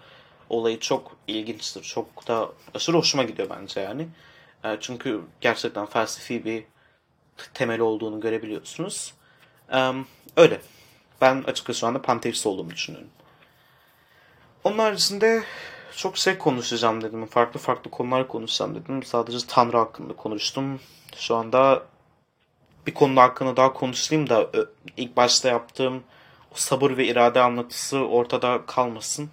[0.51, 1.83] olayı çok ilginçtir.
[1.83, 4.09] Çok da aşırı hoşuma gidiyor bence yani.
[4.65, 6.65] Ee, çünkü gerçekten felsefi bir
[7.55, 9.15] temeli olduğunu görebiliyorsunuz.
[9.73, 9.93] Ee,
[10.37, 10.61] öyle.
[11.21, 13.09] Ben açıkçası şu anda panteist olduğumu düşünüyorum.
[14.65, 15.45] Onun haricinde
[15.97, 17.27] çok şey konuşacağım dedim.
[17.27, 19.03] Farklı farklı konular konuşacağım dedim.
[19.03, 20.81] Sadece Tanrı hakkında konuştum.
[21.17, 21.83] Şu anda
[22.87, 24.51] bir konu hakkında daha konuşayım da
[24.97, 26.03] ilk başta yaptığım
[26.55, 29.31] sabır ve irade anlatısı ortada kalmasın.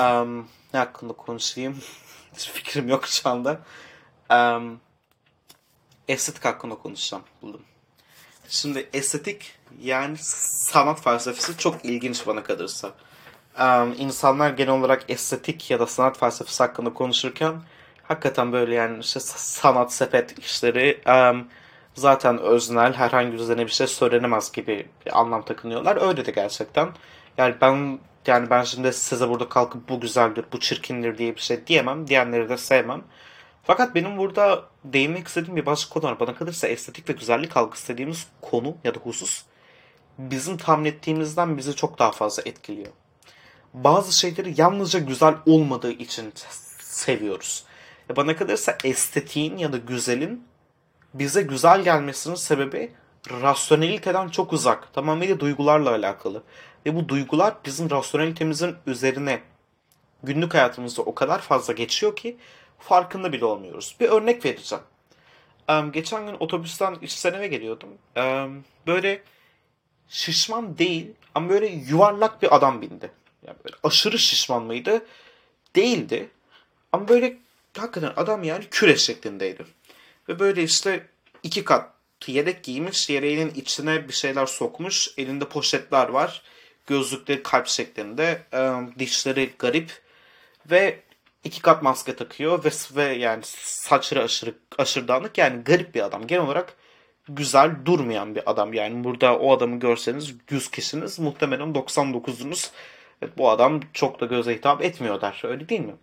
[0.00, 1.78] Um, ne hakkında konuşayım?
[2.36, 3.60] Hiç fikrim yok şu anda.
[4.30, 4.80] Um,
[6.08, 7.62] estetik hakkında konuşacağım buldum.
[8.48, 12.90] Şimdi estetik yani sanat felsefesi çok ilginç bana kalırsa.
[13.58, 17.62] Um, insanlar genel olarak estetik ya da sanat felsefesi hakkında konuşurken
[18.02, 21.48] hakikaten böyle yani işte sanat sepet işleri um,
[21.94, 26.08] zaten öznel herhangi üzerine bir şey söylenemez gibi bir anlam takınıyorlar.
[26.08, 26.88] Öyle de gerçekten.
[27.38, 31.66] Yani ben yani ben şimdi size burada kalkıp bu güzeldir, bu çirkindir diye bir şey
[31.66, 32.06] diyemem.
[32.06, 33.02] Diyenleri de sevmem.
[33.62, 36.20] Fakat benim burada değinmek istediğim bir başka konu var.
[36.20, 39.44] Bana kalırsa estetik ve güzellik algısı dediğimiz konu ya da husus
[40.18, 42.92] bizim tahmin ettiğimizden bizi çok daha fazla etkiliyor.
[43.74, 46.32] Bazı şeyleri yalnızca güzel olmadığı için
[46.80, 47.64] seviyoruz.
[48.16, 50.44] Bana kalırsa estetiğin ya da güzelin
[51.14, 52.92] bize güzel gelmesinin sebebi
[53.30, 54.94] rasyoneliteden çok uzak.
[54.94, 56.42] Tamamıyla duygularla alakalı.
[56.86, 59.42] Ve bu duygular bizim rasyonelitemizin üzerine
[60.22, 62.36] günlük hayatımızda o kadar fazla geçiyor ki
[62.78, 63.96] farkında bile olmuyoruz.
[64.00, 64.84] Bir örnek vereceğim.
[65.68, 67.88] Um, geçen gün otobüsten işten eve geliyordum.
[68.16, 69.22] Um, böyle
[70.08, 73.10] şişman değil ama böyle yuvarlak bir adam bindi.
[73.46, 75.06] Yani böyle aşırı şişman mıydı?
[75.76, 76.30] Değildi.
[76.92, 77.38] Ama böyle
[77.78, 79.64] hakikaten adam yani küre şeklindeydi.
[80.28, 81.06] Ve böyle işte
[81.42, 81.90] iki kat
[82.26, 85.14] yelek giymiş, yeleğinin içine bir şeyler sokmuş.
[85.18, 86.42] Elinde poşetler var.
[86.86, 88.42] Gözlükleri kalp şeklinde.
[88.98, 89.92] dişleri garip.
[90.70, 91.00] Ve
[91.44, 95.38] iki kat maske takıyor ve, ve yani saçları aşırı, aşırı dağınık.
[95.38, 96.26] Yani garip bir adam.
[96.26, 96.76] Genel olarak
[97.28, 98.74] güzel durmayan bir adam.
[98.74, 102.70] Yani burada o adamı görseniz 100 kişiniz muhtemelen 99'unuz
[103.22, 105.42] evet, bu adam çok da göze hitap etmiyor der.
[105.44, 105.94] Öyle değil mi?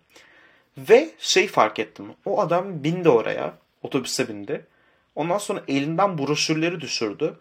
[0.78, 2.14] Ve şey fark ettim.
[2.24, 3.54] O adam bindi oraya.
[3.82, 4.66] Otobüse bindi.
[5.14, 7.38] Ondan sonra elinden broşürleri düşürdü.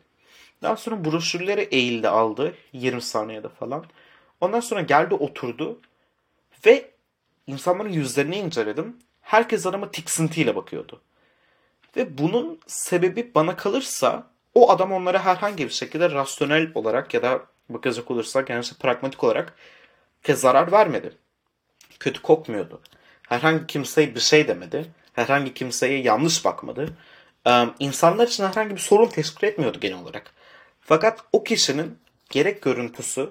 [0.61, 2.55] Daha sonra broşürleri eğildi aldı.
[2.73, 3.85] 20 saniyede falan.
[4.41, 5.79] Ondan sonra geldi oturdu.
[6.65, 6.91] Ve
[7.47, 8.97] insanların yüzlerini inceledim.
[9.21, 11.01] Herkes adama tiksintiyle bakıyordu.
[11.95, 17.41] Ve bunun sebebi bana kalırsa o adam onlara herhangi bir şekilde rasyonel olarak ya da
[17.69, 19.53] bakacak olursak yani işte pragmatik olarak
[20.29, 21.11] zarar vermedi.
[21.99, 22.81] Kötü kokmuyordu.
[23.29, 24.85] Herhangi kimseye bir şey demedi.
[25.13, 26.97] Herhangi kimseye yanlış bakmadı.
[27.47, 30.33] Ee, insanlar için herhangi bir sorun teşkil etmiyordu genel olarak.
[30.87, 33.29] Fakat o kişinin gerek görüntüsü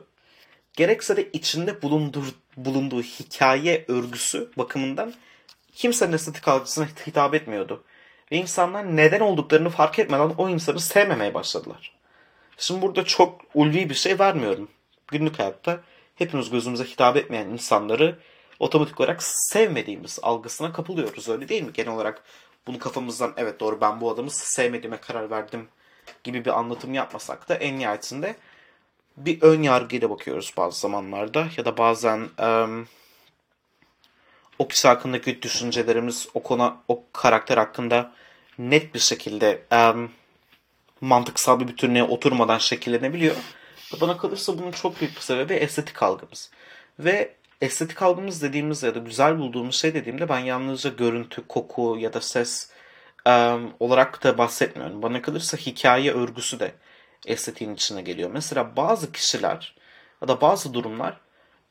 [0.76, 2.24] gerekse de içinde bulunduğu,
[2.56, 5.14] bulunduğu hikaye örgüsü bakımından
[5.74, 7.84] kimsenin estetik algısına hitap etmiyordu.
[8.32, 11.92] Ve insanlar neden olduklarını fark etmeden o insanı sevmemeye başladılar.
[12.58, 14.68] Şimdi burada çok ulvi bir şey vermiyorum.
[15.08, 15.80] Günlük hayatta
[16.14, 18.18] hepimiz gözümüze hitap etmeyen insanları
[18.58, 21.72] otomatik olarak sevmediğimiz algısına kapılıyoruz öyle değil mi?
[21.72, 22.22] Genel olarak
[22.66, 25.68] bunu kafamızdan evet doğru ben bu adamı sevmediğime karar verdim
[26.24, 28.36] gibi bir anlatım yapmasak da en nihayetinde
[29.16, 32.88] bir ön yargıyla bakıyoruz bazı zamanlarda ya da bazen um,
[34.58, 38.12] o kişi hakkındaki düşüncelerimiz o konu o karakter hakkında
[38.58, 40.10] net bir şekilde um,
[41.00, 43.36] mantıksal bir bütünlüğe oturmadan şekillenebiliyor.
[44.00, 46.50] Bana kalırsa bunun çok büyük bir sebebi estetik algımız.
[46.98, 52.12] Ve estetik algımız dediğimiz ya da güzel bulduğumuz şey dediğimde ben yalnızca görüntü, koku ya
[52.12, 52.70] da ses
[53.80, 55.02] olarak da bahsetmiyorum.
[55.02, 56.74] Bana kalırsa hikaye örgüsü de
[57.26, 58.30] estetiğin içine geliyor.
[58.32, 59.74] Mesela bazı kişiler
[60.22, 61.16] ya da bazı durumlar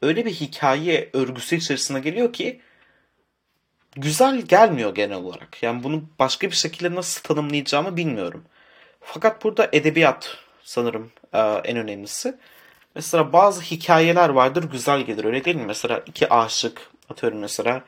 [0.02, 2.62] öyle bir hikaye örgüsü içerisine geliyor ki
[3.96, 5.64] güzel gelmiyor genel olarak.
[5.64, 8.46] Yani bunu başka bir şekilde nasıl tanımlayacağımı bilmiyorum.
[9.02, 11.12] Fakat burada edebiyat sanırım
[11.64, 12.38] en önemlisi.
[12.96, 15.66] Mesela bazı hikayeler vardır güzel gelir öyle değil mi?
[15.66, 17.84] Mesela iki aşık atıyorum mesela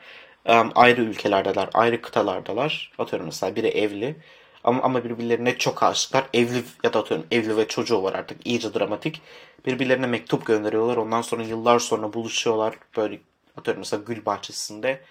[0.75, 2.91] ayrı ülkelerdeler, ayrı kıtalardalar.
[2.97, 4.15] Atıyorum mesela biri evli
[4.63, 6.25] ama, ama birbirlerine çok aşıklar.
[6.33, 9.21] Evli ya da atıyorum evli ve çocuğu var artık iyice dramatik.
[9.65, 10.97] Birbirlerine mektup gönderiyorlar.
[10.97, 12.75] Ondan sonra yıllar sonra buluşuyorlar.
[12.97, 13.19] Böyle
[13.57, 15.01] atıyorum mesela gül bahçesinde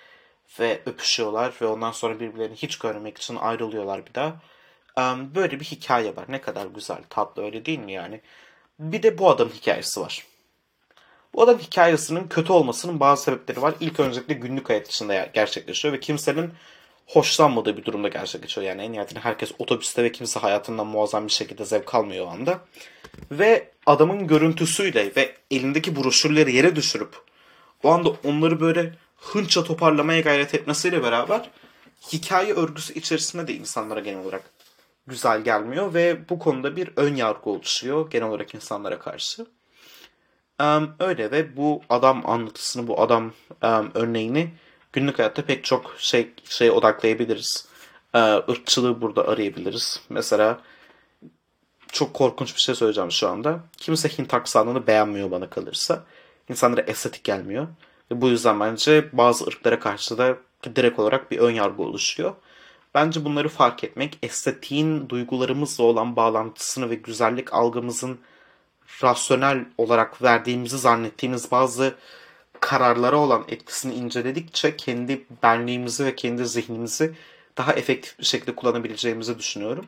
[0.61, 4.37] ve öpüşüyorlar ve ondan sonra birbirlerini hiç görmemek için ayrılıyorlar bir daha.
[5.34, 6.24] Böyle bir hikaye var.
[6.28, 8.20] Ne kadar güzel, tatlı öyle değil mi yani?
[8.78, 10.26] Bir de bu adamın hikayesi var.
[11.37, 13.74] Bu adam hikayesinin kötü olmasının bazı sebepleri var.
[13.80, 16.53] İlk öncelikle günlük hayat içinde gerçekleşiyor ve kimsenin
[17.07, 18.66] hoşlanmadığı bir durumda gerçekleşiyor.
[18.66, 22.59] Yani en nihayetinde herkes otobüste ve kimse hayatından muazzam bir şekilde zevk almıyor o anda.
[23.30, 27.16] Ve adamın görüntüsüyle ve elindeki broşürleri yere düşürüp
[27.82, 31.51] o anda onları böyle hınça toparlamaya gayret etmesiyle beraber
[32.12, 34.43] hikaye örgüsü içerisinde de insanlara genel olarak
[35.07, 39.47] güzel gelmiyor ve bu konuda bir ön yargı oluşuyor genel olarak insanlara karşı.
[40.63, 43.33] Um, öyle ve bu adam anlatısını, bu adam
[43.63, 44.51] um, örneğini
[44.93, 47.69] günlük hayatta pek çok şey şey odaklayabiliriz.
[48.15, 50.01] Uh, ırkçılığı burada arayabiliriz.
[50.09, 50.61] Mesela
[51.93, 53.61] çok korkunç bir şey söyleyeceğim şu anda.
[53.77, 56.05] Kimse Hint aksanını beğenmiyor bana kalırsa.
[56.49, 57.67] İnsanlara estetik gelmiyor.
[58.11, 60.37] Ve bu yüzden bence bazı ırklara karşı da
[60.77, 62.35] direkt olarak bir ön yargı oluşuyor.
[62.95, 68.19] Bence bunları fark etmek, estetiğin duygularımızla olan bağlantısını ve güzellik algımızın
[69.03, 71.95] rasyonel olarak verdiğimizi zannettiğimiz bazı
[72.61, 77.14] kararlara olan etkisini inceledikçe kendi benliğimizi ve kendi zihnimizi
[77.59, 79.87] daha efektif bir şekilde kullanabileceğimizi düşünüyorum.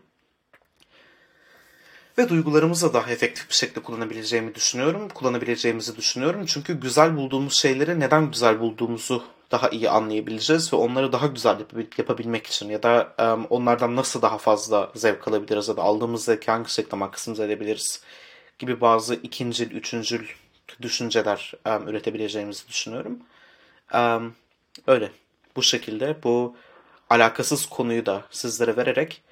[2.19, 5.09] Ve duygularımızı daha efektif bir şekilde kullanabileceğimi düşünüyorum.
[5.09, 6.47] Kullanabileceğimizi düşünüyorum.
[6.47, 11.59] Çünkü güzel bulduğumuz şeyleri neden güzel bulduğumuzu daha iyi anlayabileceğiz ve onları daha güzel
[11.99, 13.15] yapabilmek için ya da
[13.51, 18.03] onlardan nasıl daha fazla zevk alabiliriz ya da aldığımız zevki hangi şekilde maksimize edebiliriz
[18.59, 20.29] gibi bazı ikincil, üçüncül
[20.83, 21.53] düşünceler
[21.87, 23.19] üretebileceğimizi düşünüyorum.
[24.87, 25.11] Öyle.
[25.57, 26.57] Bu şekilde bu
[27.11, 29.23] alakasız konuyu da sizlere vererek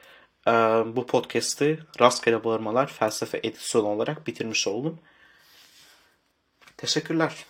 [0.97, 4.99] bu podcast'i Rastgele Bağırmalar Felsefe Edisyonu olarak bitirmiş oldum.
[6.77, 7.45] Teşekkürler.